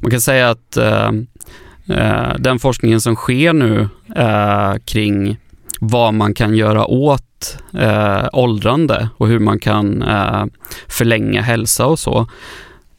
[0.00, 1.10] man kan säga att uh,
[1.90, 3.88] uh, den forskningen som sker nu
[4.84, 5.36] kring
[5.78, 10.44] vad man kan göra åt eh, åldrande och hur man kan eh,
[10.88, 12.26] förlänga hälsa och så,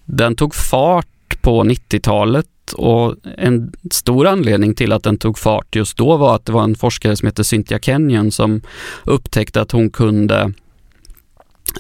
[0.06, 5.98] den tog fart på 90-talet och en stor anledning till att den tog fart just
[5.98, 8.62] då var att det var en forskare som heter Cynthia Kenyon som
[9.04, 10.54] upptäckte att hon kunde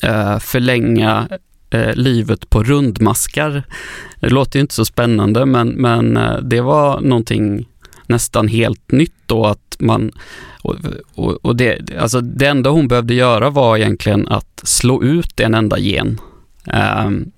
[0.01, 1.27] eh, förlänga
[1.69, 3.63] eh, livet på rundmaskar.
[4.19, 7.67] Det låter ju inte så spännande men, men eh, det var någonting
[8.07, 10.11] nästan helt nytt då att man
[10.61, 10.75] och,
[11.15, 15.53] och, och det, alltså det enda hon behövde göra var egentligen att slå ut en
[15.53, 16.21] enda gen.
[17.05, 17.31] Um,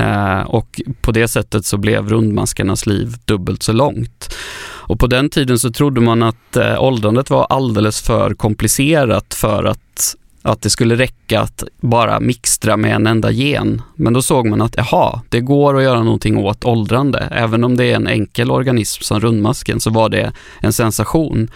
[0.00, 4.34] uh, och på det sättet så blev rundmaskarnas liv dubbelt så långt.
[4.60, 9.64] Och på den tiden så trodde man att uh, åldrandet var alldeles för komplicerat för
[9.64, 10.16] att
[10.48, 13.82] att det skulle räcka att bara mixtra med en enda gen.
[13.94, 17.28] Men då såg man att jaha, det går att göra någonting åt åldrande.
[17.30, 21.50] Även om det är en enkel organism som rundmasken så var det en sensation.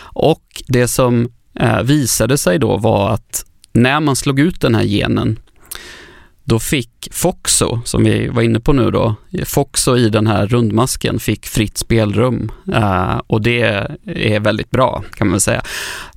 [0.00, 4.84] Och det som eh, visade sig då var att när man slog ut den här
[4.84, 5.38] genen
[6.48, 9.14] då fick Foxo, som vi var inne på nu då,
[9.46, 13.62] Foxo i den här rundmasken fick fritt spelrum eh, och det
[14.04, 15.62] är väldigt bra kan man säga.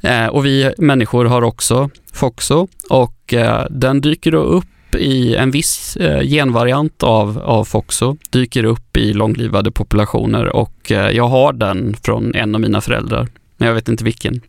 [0.04, 5.52] Eh, och vi människor har också Foxo och eh, den dyker då upp i en
[5.52, 12.36] viss genvariant av, av Foxo, dyker upp i långlivade populationer och jag har den från
[12.36, 14.42] en av mina föräldrar, men jag vet inte vilken.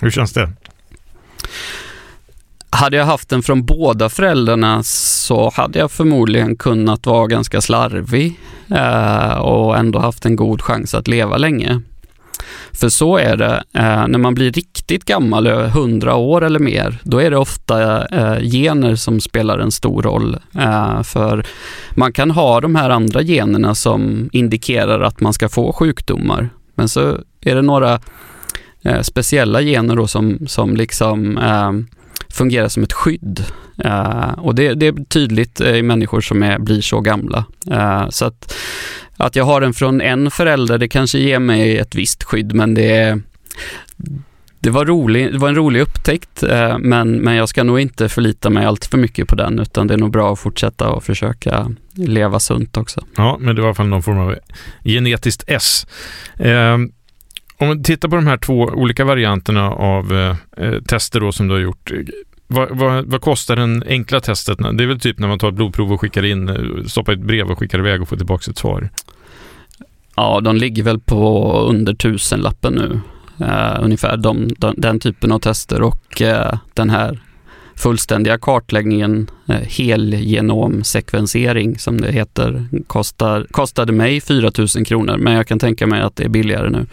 [0.00, 0.52] Hur känns det?
[2.70, 8.40] Hade jag haft den från båda föräldrarna så hade jag förmodligen kunnat vara ganska slarvig
[8.70, 11.80] eh, och ändå haft en god chans att leva länge.
[12.72, 17.18] För så är det, eh, när man blir riktigt gammal, 100 år eller mer, då
[17.18, 20.36] är det ofta eh, gener som spelar en stor roll.
[20.54, 21.46] Eh, för
[21.90, 26.50] man kan ha de här andra generna som indikerar att man ska få sjukdomar.
[26.74, 28.00] Men så är det några
[28.82, 31.72] eh, speciella gener då som, som liksom eh,
[32.30, 33.44] fungerar som ett skydd.
[33.84, 37.44] Uh, och det, det, är tydligt eh, i människor som är, blir så gamla.
[37.70, 38.54] Uh, så att,
[39.16, 42.74] att jag har den från en förälder, det kanske ger mig ett visst skydd, men
[42.74, 43.20] det
[44.60, 48.08] det var, rolig, det var en rolig upptäckt, uh, men, men jag ska nog inte
[48.08, 51.04] förlita mig allt för mycket på den, utan det är nog bra att fortsätta och
[51.04, 53.04] försöka leva sunt också.
[53.16, 54.36] Ja, men det var i alla fall någon form av
[54.84, 55.86] genetiskt S.
[57.60, 61.48] Om man tittar på de här två olika varianterna av eh, eh tester då som
[61.48, 61.90] du har gjort.
[61.90, 61.98] Eh,
[62.46, 64.58] vad, vad, vad, kostar den enkla testet?
[64.58, 67.20] Det är väl typ när man tar ett blodprov och skickar in, eh, stoppar ett
[67.20, 68.88] brev och skickar iväg och får tillbaka ett svar.
[70.16, 73.00] Ja, de ligger väl på under tusenlappen nu.
[73.46, 77.20] Uh, ungefär de, de, den typen av tester och uh, den här
[77.78, 85.46] fullständiga kartläggningen, eh, helgenomsekvensering som det heter, kostar, kostade mig 4 000 kronor men jag
[85.46, 86.86] kan tänka mig att det är billigare nu.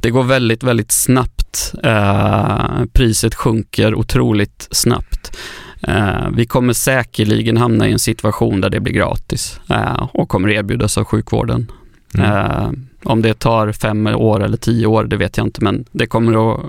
[0.00, 1.74] Det går väldigt, väldigt snabbt.
[1.82, 5.36] Eh, priset sjunker otroligt snabbt.
[5.82, 10.48] Eh, vi kommer säkerligen hamna i en situation där det blir gratis eh, och kommer
[10.48, 11.70] erbjudas av sjukvården.
[12.14, 12.86] Mm.
[13.04, 16.54] Om det tar fem år eller tio år, det vet jag inte, men det kommer
[16.54, 16.60] att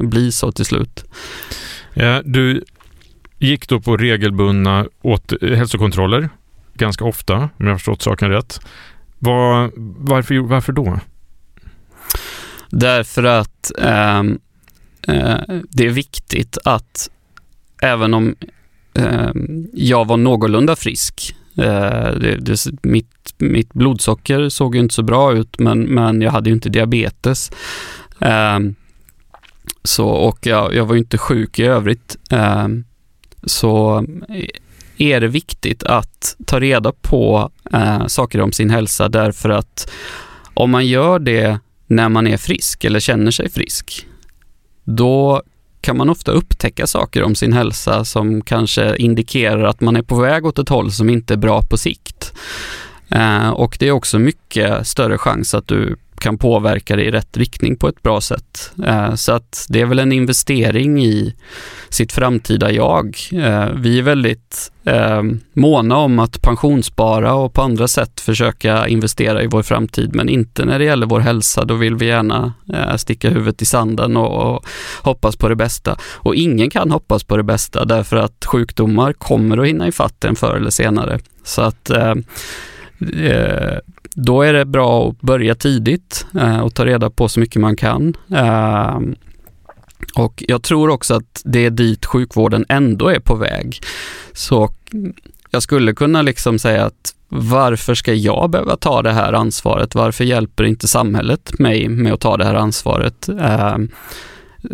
[0.00, 1.04] bli så till slut.
[1.94, 2.64] Ja, du
[3.38, 6.28] gick då på regelbundna åt hälsokontroller
[6.74, 8.60] ganska ofta, om jag har förstått saken rätt.
[9.18, 9.70] Var,
[10.08, 11.00] varför, varför då?
[12.70, 14.18] Därför att eh,
[15.08, 17.10] eh, det är viktigt att
[17.82, 18.36] även om
[18.94, 19.30] eh,
[19.72, 25.32] jag var någorlunda frisk, eh, det, det, mitt, mitt blodsocker såg ju inte så bra
[25.32, 27.50] ut men, men jag hade ju inte diabetes.
[28.20, 28.74] Ehm,
[29.82, 32.16] så, och jag, jag var ju inte sjuk i övrigt.
[32.30, 32.84] Ehm,
[33.48, 34.04] så
[34.98, 39.90] är det viktigt att ta reda på eh, saker om sin hälsa därför att
[40.54, 44.06] om man gör det när man är frisk eller känner sig frisk,
[44.84, 45.42] då
[45.80, 50.20] kan man ofta upptäcka saker om sin hälsa som kanske indikerar att man är på
[50.20, 52.32] väg åt ett håll som inte är bra på sikt.
[53.10, 57.36] Eh, och det är också mycket större chans att du kan påverka det i rätt
[57.36, 58.72] riktning på ett bra sätt.
[58.86, 61.34] Eh, så att det är väl en investering i
[61.88, 63.16] sitt framtida jag.
[63.32, 69.42] Eh, vi är väldigt eh, måna om att pensionsspara och på andra sätt försöka investera
[69.42, 71.64] i vår framtid, men inte när det gäller vår hälsa.
[71.64, 72.52] Då vill vi gärna
[72.96, 74.64] sticka huvudet i sanden och,
[75.02, 75.96] hoppas på det bästa.
[76.02, 80.36] Och ingen kan hoppas på det bästa därför att sjukdomar kommer att hinna ifatt en
[80.36, 81.18] förr eller senare.
[81.44, 81.90] Så att
[83.00, 83.78] Eh,
[84.14, 87.76] då är det bra att börja tidigt eh, och ta reda på så mycket man
[87.76, 88.14] kan.
[88.34, 88.98] Eh,
[90.16, 93.80] och jag tror också att det är dit sjukvården ändå är på väg.
[94.32, 94.70] Så
[95.50, 99.94] jag skulle kunna liksom säga att varför ska jag behöva ta det här ansvaret?
[99.94, 103.28] Varför hjälper inte samhället mig med att ta det här ansvaret?
[103.28, 103.74] Eh,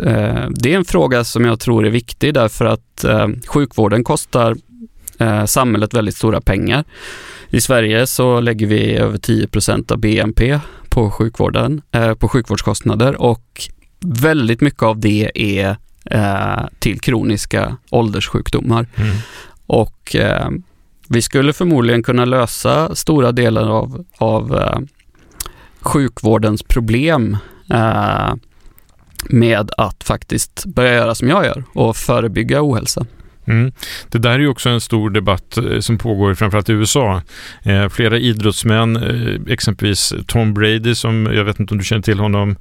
[0.05, 4.55] eh det är en fråga som jag tror är viktig därför att eh, sjukvården kostar
[5.19, 6.83] eh, samhället väldigt stora pengar.
[7.49, 10.59] I Sverige så lägger vi över 10% av BNP
[10.89, 18.87] på sjukvården, eh, på sjukvårdskostnader och väldigt mycket av det är eh, till kroniska ålderssjukdomar.
[18.95, 19.15] Mm.
[19.65, 20.49] Och eh,
[21.09, 24.79] vi skulle förmodligen kunna lösa stora delar av, av eh,
[25.81, 27.37] sjukvårdens problem
[27.69, 28.33] eh,
[29.29, 33.05] med att faktiskt börja göra som jag gör och förebygga ohälsa.
[33.47, 33.71] Mm.
[34.09, 37.21] Det där är ju också en stor debatt eh, som pågår framförallt i USA.
[37.63, 42.19] Eh, flera idrottsmän, eh, exempelvis Tom Brady som, jag vet inte om du känner till
[42.19, 42.55] honom,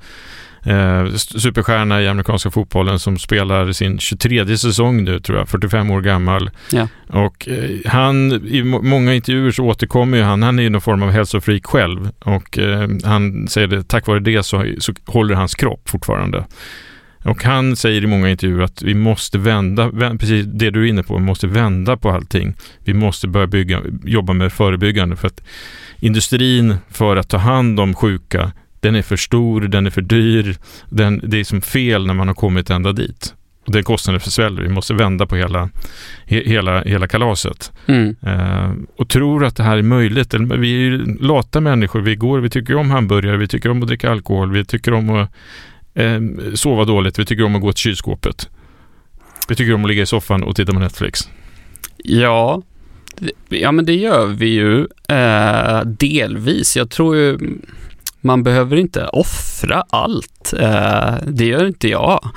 [0.65, 6.01] eh, superstjärna i amerikanska fotbollen som spelar sin 23 säsong nu tror jag, 45 år
[6.01, 6.51] gammal.
[6.73, 6.89] Ja.
[7.09, 10.81] Och eh, han, i må- många intervjuer så återkommer ju han, han är ju någon
[10.81, 15.35] form av hälsofreak själv och eh, han säger det, tack vare det så, så håller
[15.35, 16.45] hans kropp fortfarande.
[17.25, 20.89] Och han säger i många intervjuer att vi måste vända, vä- precis det du är
[20.89, 22.55] inne på, vi måste vända på allting.
[22.85, 25.45] Vi måste börja bygga, jobba med förebyggande för att
[26.01, 30.57] industrin för att ta hand om sjuka, den är för stor, den är för dyr,
[30.89, 33.35] den, det är som fel när man har kommit ända dit.
[33.67, 35.69] Och den kostnaden försväller, vi måste vända på hela,
[36.27, 37.73] he, hela, hela kalaset.
[37.87, 38.17] Mm.
[38.23, 40.35] Eh, och tror att det här är möjligt.
[40.35, 43.89] Vi är ju lata människor, vi går, vi tycker om hamburgare, vi tycker om att
[43.89, 45.31] dricka alkohol, vi tycker om att
[45.95, 46.21] eh,
[46.55, 48.49] sova dåligt, vi tycker om att gå till kylskåpet.
[49.49, 51.29] Vi tycker om att ligga i soffan och titta på Netflix.
[51.97, 52.63] Ja,
[53.49, 56.77] ja men det gör vi ju eh, delvis.
[56.77, 57.39] Jag tror ju
[58.21, 60.53] man behöver inte offra allt.
[60.53, 62.29] Eh, det gör inte jag.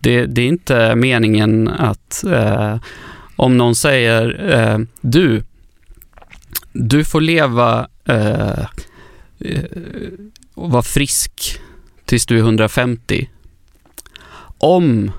[0.00, 2.76] Det, det är inte meningen att eh,
[3.36, 5.42] om någon säger eh, du,
[6.72, 8.60] du får leva eh,
[9.38, 9.64] eh
[10.54, 11.60] och vara frisk
[12.06, 13.28] tills du är 150.
[14.58, 15.10] Om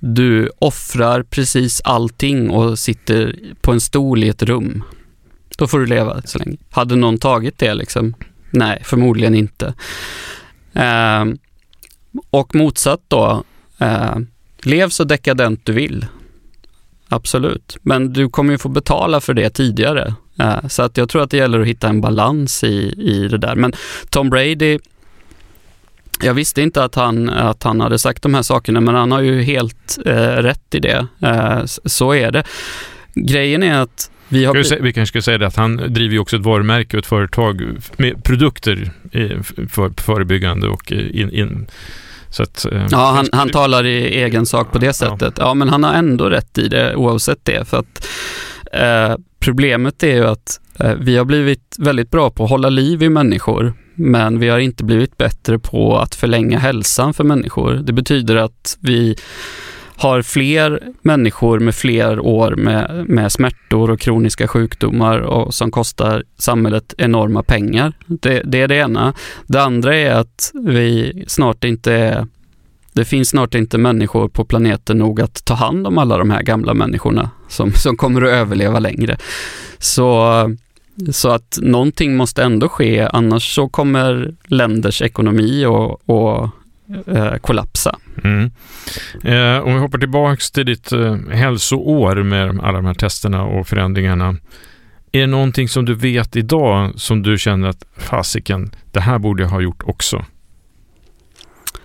[0.00, 4.84] du offrar precis allting och sitter på en stol i ett rum.
[5.58, 6.56] Då får du leva så länge.
[6.70, 8.14] Hade någon tagit det liksom?
[8.50, 9.74] Nej, förmodligen inte.
[10.72, 11.24] Eh,
[12.30, 13.44] och motsatt då,
[13.78, 14.16] eh,
[14.62, 16.06] lev så dekadent du vill.
[17.08, 20.14] Absolut, men du kommer ju få betala för det tidigare.
[20.38, 23.38] Eh, så att jag tror att det gäller att hitta en balans i, i det
[23.38, 23.56] där.
[23.56, 23.72] Men
[24.10, 24.78] Tom Brady,
[26.22, 29.20] jag visste inte att han, att han hade sagt de här sakerna, men han har
[29.20, 31.06] ju helt eh, rätt i det.
[31.22, 32.42] Eh, så är det.
[33.14, 34.62] Grejen är att vi har...
[34.62, 37.06] Ska vi, kanske ska säga det att han driver ju också ett varumärke och ett
[37.06, 37.62] företag
[37.96, 38.90] med produkter
[39.68, 41.66] för förebyggande och eh, in, in
[42.38, 45.34] att, eh, Ja, han, han talar i egen sak på det sättet.
[45.38, 47.68] Ja, men han har ändå rätt i det oavsett det.
[47.68, 48.08] För att
[48.72, 53.02] eh, problemet är ju att Eh, vi har blivit väldigt bra på att hålla liv
[53.02, 57.72] i människor, men vi har inte blivit bättre på att förlänga hälsan för människor.
[57.74, 59.16] Det betyder att vi
[59.96, 66.24] har fler människor med fler år med, med smärtor och kroniska sjukdomar och som kostar
[66.38, 67.92] samhället enorma pengar.
[68.06, 69.14] Det, det är det ena.
[69.46, 72.26] Det andra är att vi snart inte är
[73.00, 76.42] det finns snart inte människor på planeten nog att ta hand om alla de här
[76.42, 79.16] gamla människorna som, som kommer att överleva längre.
[79.78, 80.56] Så,
[81.10, 86.50] så att någonting måste ändå ske, annars så kommer länders ekonomi att
[87.06, 87.98] eh, kollapsa.
[88.24, 88.50] Mm.
[89.24, 93.66] Eh, om vi hoppar tillbaks till ditt eh, hälsoår med alla de här testerna och
[93.66, 94.36] förändringarna.
[95.12, 99.42] Är det någonting som du vet idag som du känner att fasiken, det här borde
[99.42, 100.24] jag ha gjort också?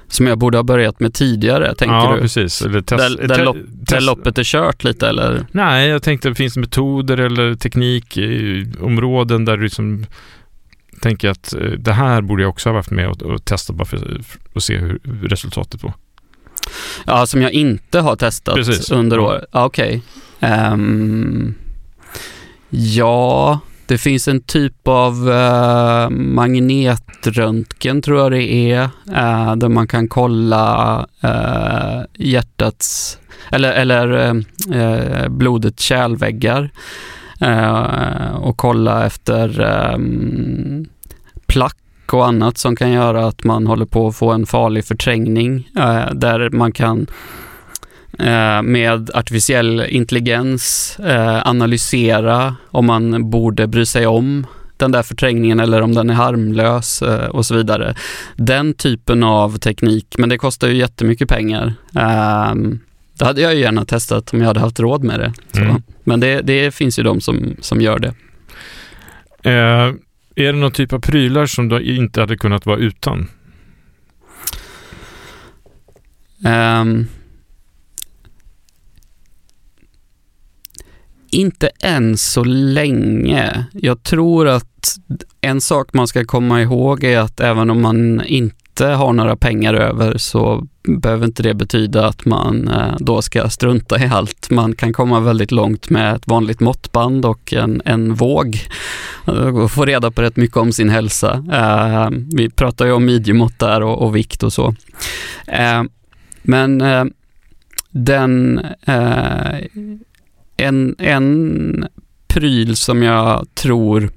[0.08, 2.22] Som jag borde ha börjat med tidigare, tänker ja, du?
[2.22, 2.62] precis.
[2.62, 5.46] Eller test, Där, där, te- lopp, där loppet är kört lite eller?
[5.52, 10.06] Nej, jag tänkte, finns det metoder eller teknik i områden där du liksom
[11.02, 13.86] tänker att eh, det här borde jag också ha varit med och, och testa bara
[13.86, 14.22] för
[14.56, 15.94] att se hur resultatet var.
[17.06, 18.92] Ja, som jag inte har testat Precis.
[18.92, 19.24] under Ja.
[19.24, 19.46] året.
[19.52, 20.02] Ja, Okej.
[20.40, 21.54] Ehm,
[22.70, 29.88] ja, det finns en typ av uh, magnetröntgen tror jag det är, eh, där man
[29.88, 33.20] kan kolla eh, hjärtats,
[33.52, 34.36] eller, eller
[34.74, 36.70] eh, blodets kärlväggar
[37.42, 40.86] eh, och kolla efter ehm,
[41.48, 41.78] plack
[42.12, 45.70] och annat som kan göra att man håller på att få en farlig förträngning
[46.14, 47.08] där man kan
[48.64, 54.46] med artificiell intelligens eh, analysera om man borde bry sig om
[54.78, 57.96] den där förträngningen eller om den är harmlös eh, och så vidare.
[58.36, 61.74] Den typen av teknik, men det kostar ju jättemycket pengar.
[61.96, 62.80] Ehm,
[63.20, 65.60] det hade jag ju gärna testat om jag hade haft råd med det.
[65.62, 65.82] Mm.
[66.04, 68.14] Men det, det finns ju de som, som gör det.
[69.50, 69.94] Eh,
[70.36, 73.28] är det någon typ av prylar som du inte hade kunnat vara utan?
[76.46, 77.08] Ehm,
[81.36, 83.66] Inte än så länge.
[83.74, 84.98] Jag tror att
[85.42, 89.74] en sak man ska komma ihåg är att även om man inte har några pengar
[89.74, 94.50] över så behöver inte det betyda att man eh, då ska strunta i allt.
[94.50, 98.60] Man kan komma väldigt långt med ett vanligt måttband och en, en våg
[99.54, 101.46] och få reda på rätt mycket om sin hälsa.
[101.52, 104.76] Eh, vi pratar ju om midjemått där och, och vikt och så.
[105.48, 105.84] Eh,
[106.42, 106.84] men
[107.92, 108.62] den
[110.58, 111.88] en, en
[112.28, 114.10] pryl som jag tror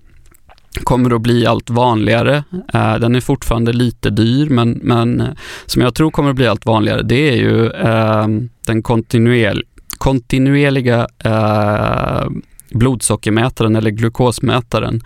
[0.84, 2.44] kommer att bli allt vanligare.
[2.74, 5.36] Eh, den är fortfarande lite dyr, men, men
[5.66, 9.62] som jag tror kommer att bli allt vanligare, det är ju ehm, den kontinuer,
[9.98, 12.26] kontinuerliga eh,
[12.70, 15.00] blodsockermätaren eller glukosmätaren.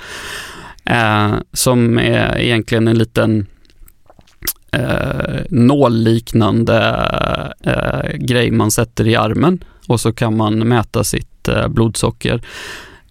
[0.85, 3.47] Eh, som är egentligen en liten
[5.49, 6.97] nålliknande
[8.15, 12.43] grej man sätter i armen och så kan man mäta sitt eh, blodsocker.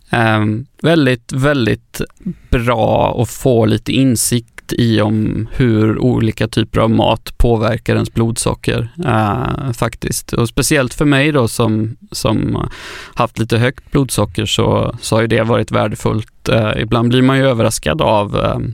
[0.10, 0.46] Eh,
[0.82, 2.02] väldigt, väldigt
[2.50, 8.90] bra att få lite insikt i om hur olika typer av mat påverkar ens blodsocker
[9.06, 10.34] eh, faktiskt.
[10.34, 12.66] Och speciellt för mig då som, som
[13.14, 16.50] haft lite högt blodsocker så, så har ju det varit värdefullt.
[16.50, 18.74] Eh, ibland blir man ju överraskad av ehm,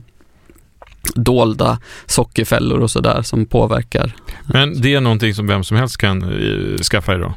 [1.14, 4.12] dolda sockerfällor och sådär som påverkar.
[4.44, 7.34] Men det är någonting som vem som helst kan eh, skaffa idag?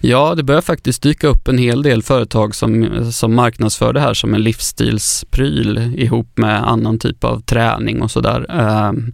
[0.00, 4.14] Ja, det börjar faktiskt dyka upp en hel del företag som, som marknadsför det här
[4.14, 8.46] som en livsstilspryl ihop med annan typ av träning och sådär.
[8.50, 9.12] Ehm,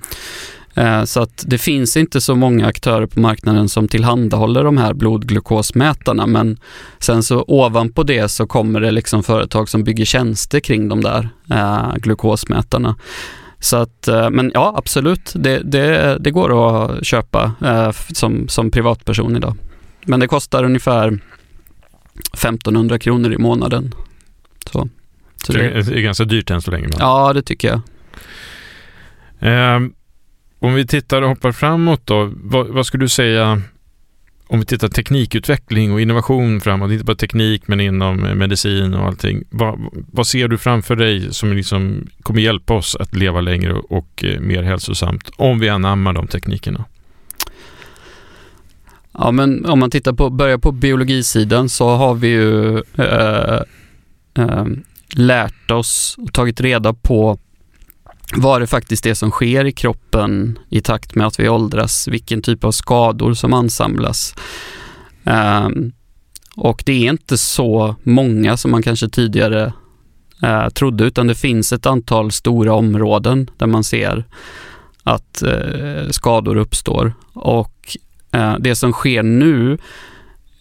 [0.75, 4.95] eh, så att det finns inte så många aktörer på marknaden som tillhandahåller de här
[4.95, 6.59] blodglukosmätarna men
[6.99, 11.29] sen så ovanpå det så kommer det liksom företag som bygger tjänster kring de där
[11.51, 12.97] eh, glukosmätarna.
[13.63, 18.71] Så att, eh, men ja, absolut, det, det, det går att köpa eh, som, som
[18.71, 19.57] privatperson idag.
[20.07, 21.19] Men det kostar ungefär
[22.33, 23.95] 1500 kronor i månaden.
[24.67, 24.89] Så,
[25.47, 26.89] så det, är ganska dyrt än så länge?
[26.89, 26.97] Men.
[26.99, 27.81] Ja, det tycker jag.
[29.39, 29.81] Eh,
[30.59, 33.63] om vi tittar och hoppar framåt då, vad, vad skulle du säga
[34.53, 39.45] om vi tittar teknikutveckling och innovation framåt, inte bara teknik men inom medicin och allting.
[39.51, 44.25] Vad, vad ser du framför dig som liksom kommer hjälpa oss att leva längre och
[44.25, 46.85] eh, mer hälsosamt om vi anammar de teknikerna?
[49.19, 53.61] Ja, men om man tittar på, börjar på biologisidan så har vi ju eh,
[54.35, 54.67] eh,
[55.15, 57.39] lärt oss och tagit reda på
[58.37, 62.43] vad det faktiskt är som sker i kroppen i takt med att vi åldras, vilken
[62.43, 64.35] typ av skador som ansamlas.
[65.25, 65.69] Eh,
[66.57, 69.73] och det är inte så många som man kanske tidigare
[70.43, 74.25] eh, trodde, utan det finns ett antal stora områden där man ser
[75.03, 77.15] att eh, skador uppstår.
[77.33, 77.97] Och
[78.33, 79.79] Eh, det som sker nu,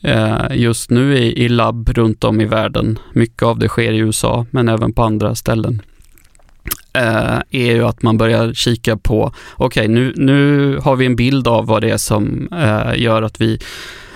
[0.03, 3.97] eh, just nu i, i labb runt om i världen, mycket av det sker i
[3.97, 5.81] USA, men även på andra ställen,
[6.93, 11.15] eh, är ju att man börjar kika på, okej okay, nu, nu har vi en
[11.15, 13.59] bild av vad det är som eh, gör att vi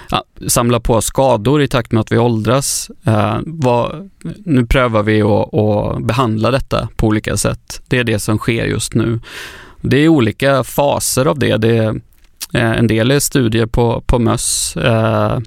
[0.09, 2.91] ja, samlar på skador i takt med att vi åldras.
[3.03, 4.09] Eh, vad,
[4.45, 7.81] nu prövar vi att, att behandla detta på olika sätt.
[7.87, 9.19] Det är det som sker just nu.
[9.81, 11.57] Det är olika faser av det.
[11.57, 11.95] det
[12.55, 14.77] Eh, en del är studier på, på möss.
[14.77, 15.39] Eh,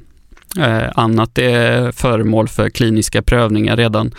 [0.58, 4.14] eh, annat är föremål för kliniska prövningar redan.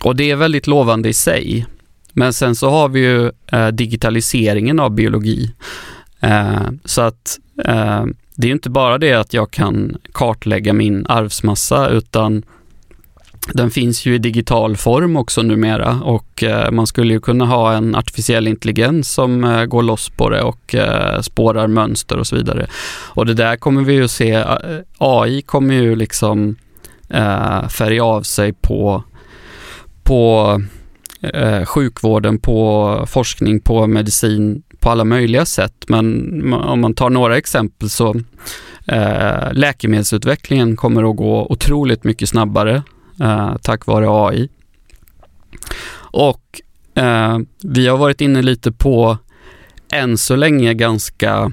[0.00, 1.66] Och det är väldigt lovande i sig.
[2.12, 3.30] Men sen så har vi ju
[3.72, 5.54] digitaliseringen av biologi.
[6.84, 7.38] Så att
[8.34, 12.42] det är inte bara det att jag kan kartlägga min arvsmassa utan
[13.52, 17.72] den finns ju i digital form också numera och eh, man skulle ju kunna ha
[17.72, 22.36] en artificiell intelligens som eh, går loss på det och eh, spårar mönster och så
[22.36, 22.66] vidare.
[23.08, 24.44] Och det där kommer vi ju se,
[24.98, 26.56] AI kommer ju liksom
[27.68, 29.02] färga av sig på
[30.02, 30.60] på
[31.64, 35.74] sjukvården, på forskning, på medicin på alla möjliga sätt.
[35.88, 38.14] Men om man tar några exempel så
[38.86, 42.82] eh, läkemedelsutvecklingen kommer att gå otroligt mycket snabbare
[43.20, 44.48] eh, tack vare AI.
[45.96, 46.60] Och
[46.94, 49.18] eh, vi har varit inne lite på
[49.92, 51.52] än så länge ganska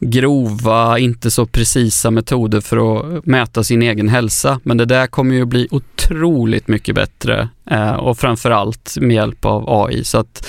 [0.00, 4.60] grova, inte så precisa metoder för att mäta sin egen hälsa.
[4.62, 9.64] Men det där kommer ju bli otroligt mycket bättre eh, och framförallt med hjälp av
[9.68, 10.04] AI.
[10.04, 10.46] Så att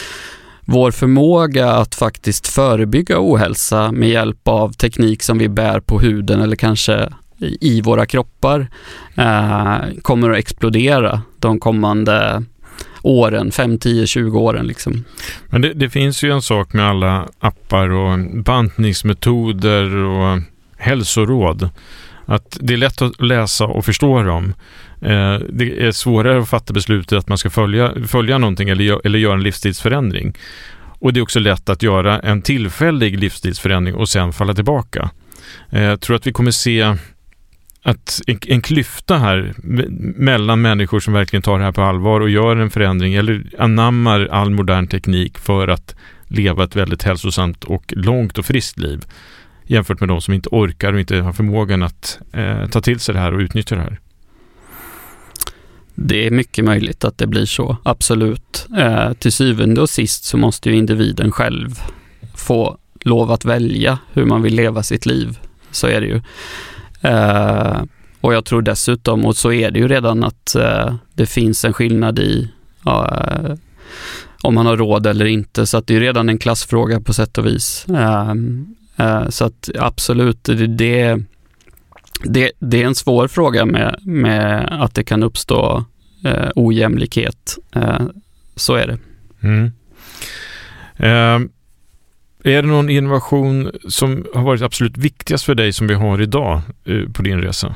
[0.66, 6.42] vår förmåga att faktiskt förebygga ohälsa med hjälp av teknik som vi bär på huden
[6.42, 7.10] eller kanske
[7.40, 8.68] i våra kroppar
[9.16, 12.44] eh, kommer att explodera de kommande
[13.02, 14.68] åren, 5, 10, 20 åren.
[14.68, 15.04] Liksom.
[15.50, 20.40] Men det, det, finns ju en sak med alla appar och bantningsmetoder och
[20.78, 21.70] hälsoråd.
[22.26, 24.54] Att det är lätt att läsa och förstå dem.
[25.02, 29.20] Eh, det är svårare att fatta beslutet att man ska följa, följa någonting eller, eller
[29.20, 30.34] göra en livsstilsförändring.
[31.00, 35.10] Och det är också lätt att göra en tillfällig livsstilsförändring och sen falla tillbaka.
[35.70, 36.96] Eh, jag tror att vi kommer se
[37.88, 39.54] att en, en klyfta här
[40.18, 44.28] mellan människor som verkligen tar det här på allvar och gör en förändring eller anammar
[44.32, 45.96] all modern teknik för att
[46.28, 49.06] leva ett väldigt hälsosamt och långt och friskt liv
[49.64, 53.14] jämfört med de som inte orkar och inte har förmågan att eh, ta till sig
[53.14, 54.00] det här och utnyttja det här.
[55.96, 58.68] Det är mycket möjligt att det blir så, absolut.
[58.78, 61.70] Eh, till syvende och sist så måste ju individen själv
[62.36, 65.40] få lov att välja hur man vill leva sitt liv.
[65.72, 66.22] Så är det ju.
[67.08, 67.82] Eh,
[68.22, 71.74] och jag tror dessutom, och så är det ju redan, att eh, det finns en
[71.74, 72.52] skillnad i
[72.86, 73.54] eh,
[74.44, 75.68] om man har råd eller inte.
[75.68, 77.86] Så att det är redan en klassfråga på sätt och vis.
[77.90, 81.24] Ehm, eh, så att absolut, det, det,
[82.24, 85.86] det, det, är en svår fråga med, med att det kan uppstå
[86.24, 87.58] eh, ojämlikhet.
[88.56, 88.98] Så är det.
[89.42, 89.72] Mm.
[90.98, 91.50] Ehm,
[92.48, 96.62] är det någon innovation som har varit absolut viktigast för dig som vi har idag
[96.86, 97.76] eh, på din resa?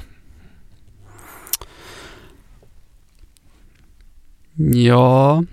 [4.74, 5.44] Ja,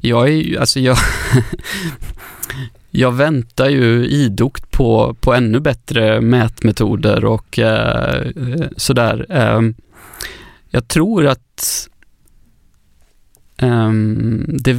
[0.00, 0.96] jag är alltså jag,
[2.90, 9.26] jag väntar ju idogt på, på ännu bättre mätmetoder och eh, eh sådär.
[9.28, 9.60] Eh,
[10.70, 11.88] jag tror att
[13.56, 13.92] eh,
[14.46, 14.72] det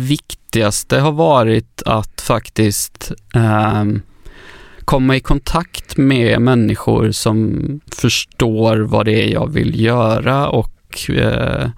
[0.55, 3.83] viktigaste har varit att faktiskt eh,
[4.85, 11.69] komma i kontakt med människor som förstår vad det är jag vill göra och eh,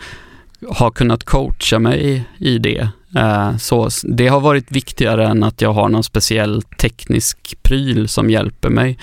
[0.69, 2.89] har kunnat coacha mig i det.
[3.15, 8.29] Eh, så det har varit viktigare än att jag har någon speciell teknisk pryl som
[8.29, 8.97] hjälper mig.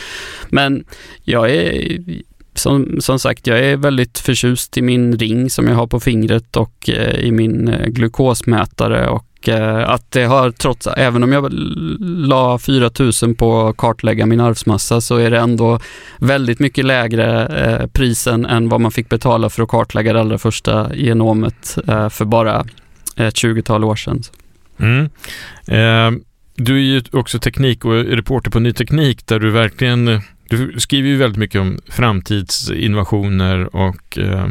[0.50, 0.84] Men
[1.24, 1.98] jag är
[2.54, 6.56] som, som sagt, jag är väldigt förtjust i min ring som jag har på fingret
[6.56, 11.48] och eh, i min eh, glukosmätare och Eh, att det har trots, även om jag
[12.28, 15.80] la 4000 på att kartlägga min arvsmassa så är det ändå
[16.18, 20.38] väldigt mycket lägre eh, prisen än vad man fick betala för att kartlägga det allra
[20.38, 22.64] första genomet eh, för bara
[23.16, 24.22] ett 20-tal år sedan.
[24.78, 25.04] Mm.
[25.66, 26.20] Eh,
[26.56, 31.08] du är ju också teknik och reporter på Ny Teknik där du verkligen du skriver
[31.08, 34.48] ju väldigt mycket om framtidsinnovationer och eh,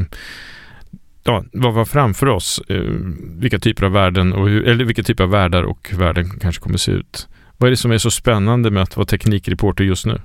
[1.24, 2.62] ja, vad var framför oss?
[2.68, 2.82] Eh,
[3.20, 6.78] vilka typer av värden och hur, eller vilka typer av världar och världen kanske kommer
[6.78, 7.28] se ut.
[7.58, 10.22] Vad är det som är så spännande med att vara teknikreporter just nu?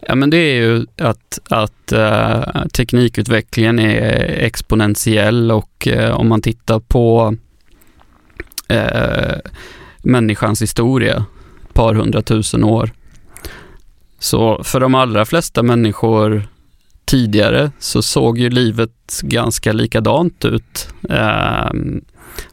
[0.00, 6.42] Ja, men det är ju att, att uh, teknikutvecklingen är exponentiell och uh, om man
[6.42, 7.36] tittar på
[8.72, 9.38] uh,
[9.98, 11.24] människans historia,
[11.68, 12.90] ett par hundratusen år,
[14.18, 16.42] så för de allra flesta människor
[17.04, 20.88] tidigare så såg ju livet ganska likadant ut.
[21.10, 22.04] Ehm,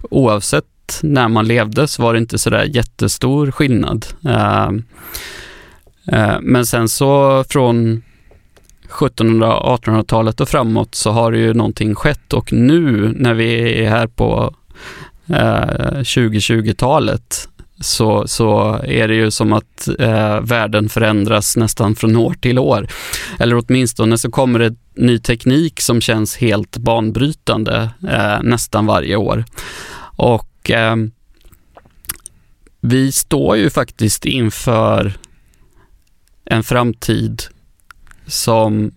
[0.01, 0.65] oavsett
[1.01, 4.05] när man levde så var det inte sådär jättestor skillnad.
[4.29, 4.83] Ehm,
[6.07, 8.01] eh, men sen så från
[8.89, 14.07] 1700-1800-talet och framåt så har det ju någonting skett och nu när vi är här
[14.07, 14.55] på
[15.27, 17.49] eh, 2020-talet
[17.81, 22.87] så, så är det ju som att eh, världen förändras nästan från år till år.
[23.39, 29.45] Eller åtminstone så kommer det ny teknik som känns helt banbrytande eh, nästan varje år.
[30.15, 30.95] Och eh,
[32.81, 35.13] vi står ju faktiskt inför
[36.45, 37.43] en framtid
[38.25, 38.91] som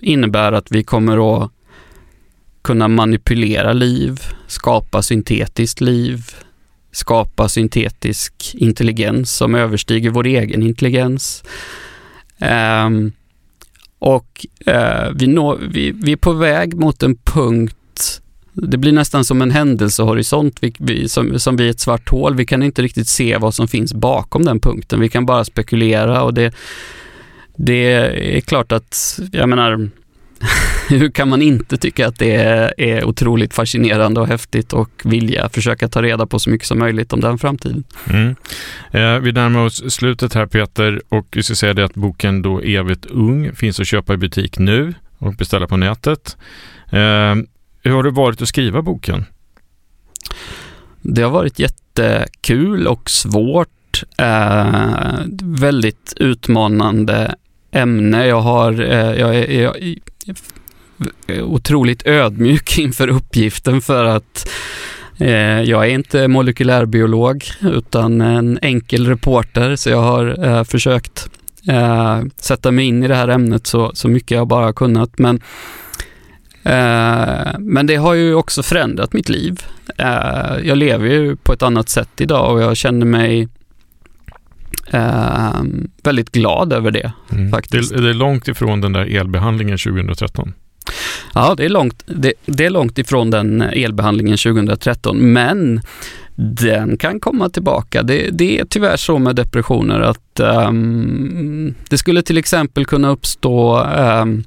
[0.00, 1.50] innebär att vi kommer att
[2.62, 6.24] kunna manipulera liv, skapa syntetiskt liv,
[6.92, 11.44] skapa syntetisk intelligens som överstiger vår egen intelligens.
[12.86, 13.12] Um,
[13.98, 17.76] och uh, vi, når, vi, vi, är på väg mot en punkt,
[18.52, 22.36] det blir nästan som en händelsehorisont, vi, vi, som, som vid ett svart hål.
[22.36, 25.00] Vi kan inte riktigt se vad som finns bakom den punkten.
[25.00, 26.54] Vi kan bara spekulera och det,
[27.56, 27.92] det
[28.36, 29.90] är klart att, jag menar,
[30.88, 32.34] hur kan man inte tycka att det
[32.76, 37.12] är otroligt fascinerande och häftigt och vilja försöka ta reda på så mycket som möjligt
[37.12, 37.84] om den framtiden.
[38.10, 38.34] Mm.
[38.90, 42.60] Eh, vi närmar oss slutet här Peter och vi ska säga det att boken då
[42.60, 46.36] Evigt ung finns att köpa i butik nu och beställa på nätet.
[46.92, 47.34] Eh,
[47.82, 49.24] hur har det varit att skriva boken?
[51.02, 53.68] Det har varit jättekul och svårt.
[54.18, 57.34] Eh, väldigt utmanande
[57.72, 58.26] ämne.
[58.26, 59.76] Jag, har, eh, jag, är, jag
[61.26, 64.48] är otroligt ödmjuk inför uppgiften för att
[65.20, 71.30] Eh, jag är inte molekylärbiolog utan en enkel reporter så jag har eh, försökt
[71.68, 75.18] eh, sätta mig in i det här ämnet så, så mycket jag bara kunnat.
[75.18, 75.40] Men,
[76.62, 79.62] eh, men det har ju också förändrat mitt liv.
[79.98, 83.48] Eh, jag lever ju på ett annat sätt idag och jag känner mig
[84.90, 85.62] eh,
[86.02, 87.50] väldigt glad över det mm.
[87.50, 87.94] faktiskt.
[87.94, 90.52] Det, det är långt ifrån den där elbehandlingen 2013.
[91.34, 95.80] Ja, det är, långt, det, det, är långt ifrån den elbehandlingen 2013, men
[96.34, 98.02] den kan komma tillbaka.
[98.02, 103.82] Det, det är tyvärr så med depressioner att um, det skulle till exempel kunna uppstå
[103.82, 104.44] um,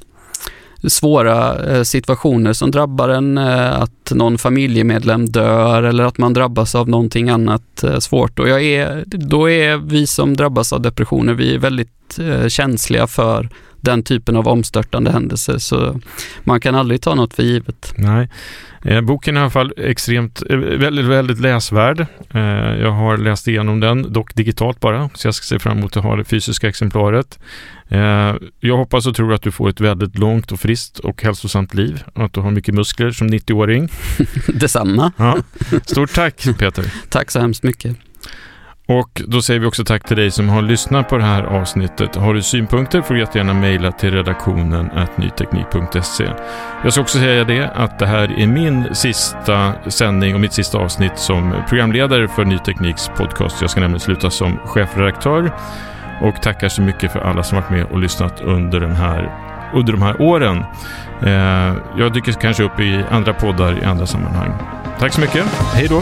[0.87, 6.75] svåra eh, situationer som drabbar en, eh, att någon familjemedlem dör eller att man drabbas
[6.75, 8.39] av någonting annat eh, svårt.
[8.39, 11.89] Och jag är, då är vi som drabbas av depressioner, vi är väldigt
[12.47, 13.49] känsliga för
[13.81, 15.57] den typen av omstörtande händelser.
[15.57, 15.99] Så
[16.43, 17.93] man kan aldrig ta något för givet.
[17.97, 18.29] Nej.
[19.03, 22.05] Boken är i alla fall extremt, väldigt, väldigt läsvärd.
[22.81, 26.03] Jag har läst igenom den, dock digitalt bara, så jag ska se fram emot att
[26.03, 27.39] ha det fysiska exemplaret.
[28.59, 32.03] Jag hoppas och tror att du får ett väldigt långt och friskt och hälsosamt liv
[32.13, 33.89] och att du har mycket muskler som 90-åring.
[34.47, 35.11] Detsamma.
[35.17, 35.37] Ja.
[35.85, 36.93] Stort tack Peter.
[37.09, 37.97] tack så hemskt mycket.
[38.87, 42.15] Och då säger vi också tack till dig som har lyssnat på det här avsnittet.
[42.15, 46.29] Har du synpunkter får du jättegärna mejla till redaktionen nyteknik.se.
[46.83, 50.77] Jag ska också säga det att det här är min sista sändning och mitt sista
[50.77, 53.61] avsnitt som programledare för Ny Tekniks podcast.
[53.61, 55.51] Jag ska nämligen sluta som chefredaktör
[56.21, 59.31] och tackar så mycket för alla som varit med och lyssnat under, den här,
[59.73, 60.63] under de här åren.
[61.21, 64.53] Eh, jag dyker kanske upp i andra poddar i andra sammanhang.
[64.99, 65.45] Tack så mycket.
[65.73, 66.01] Hej då!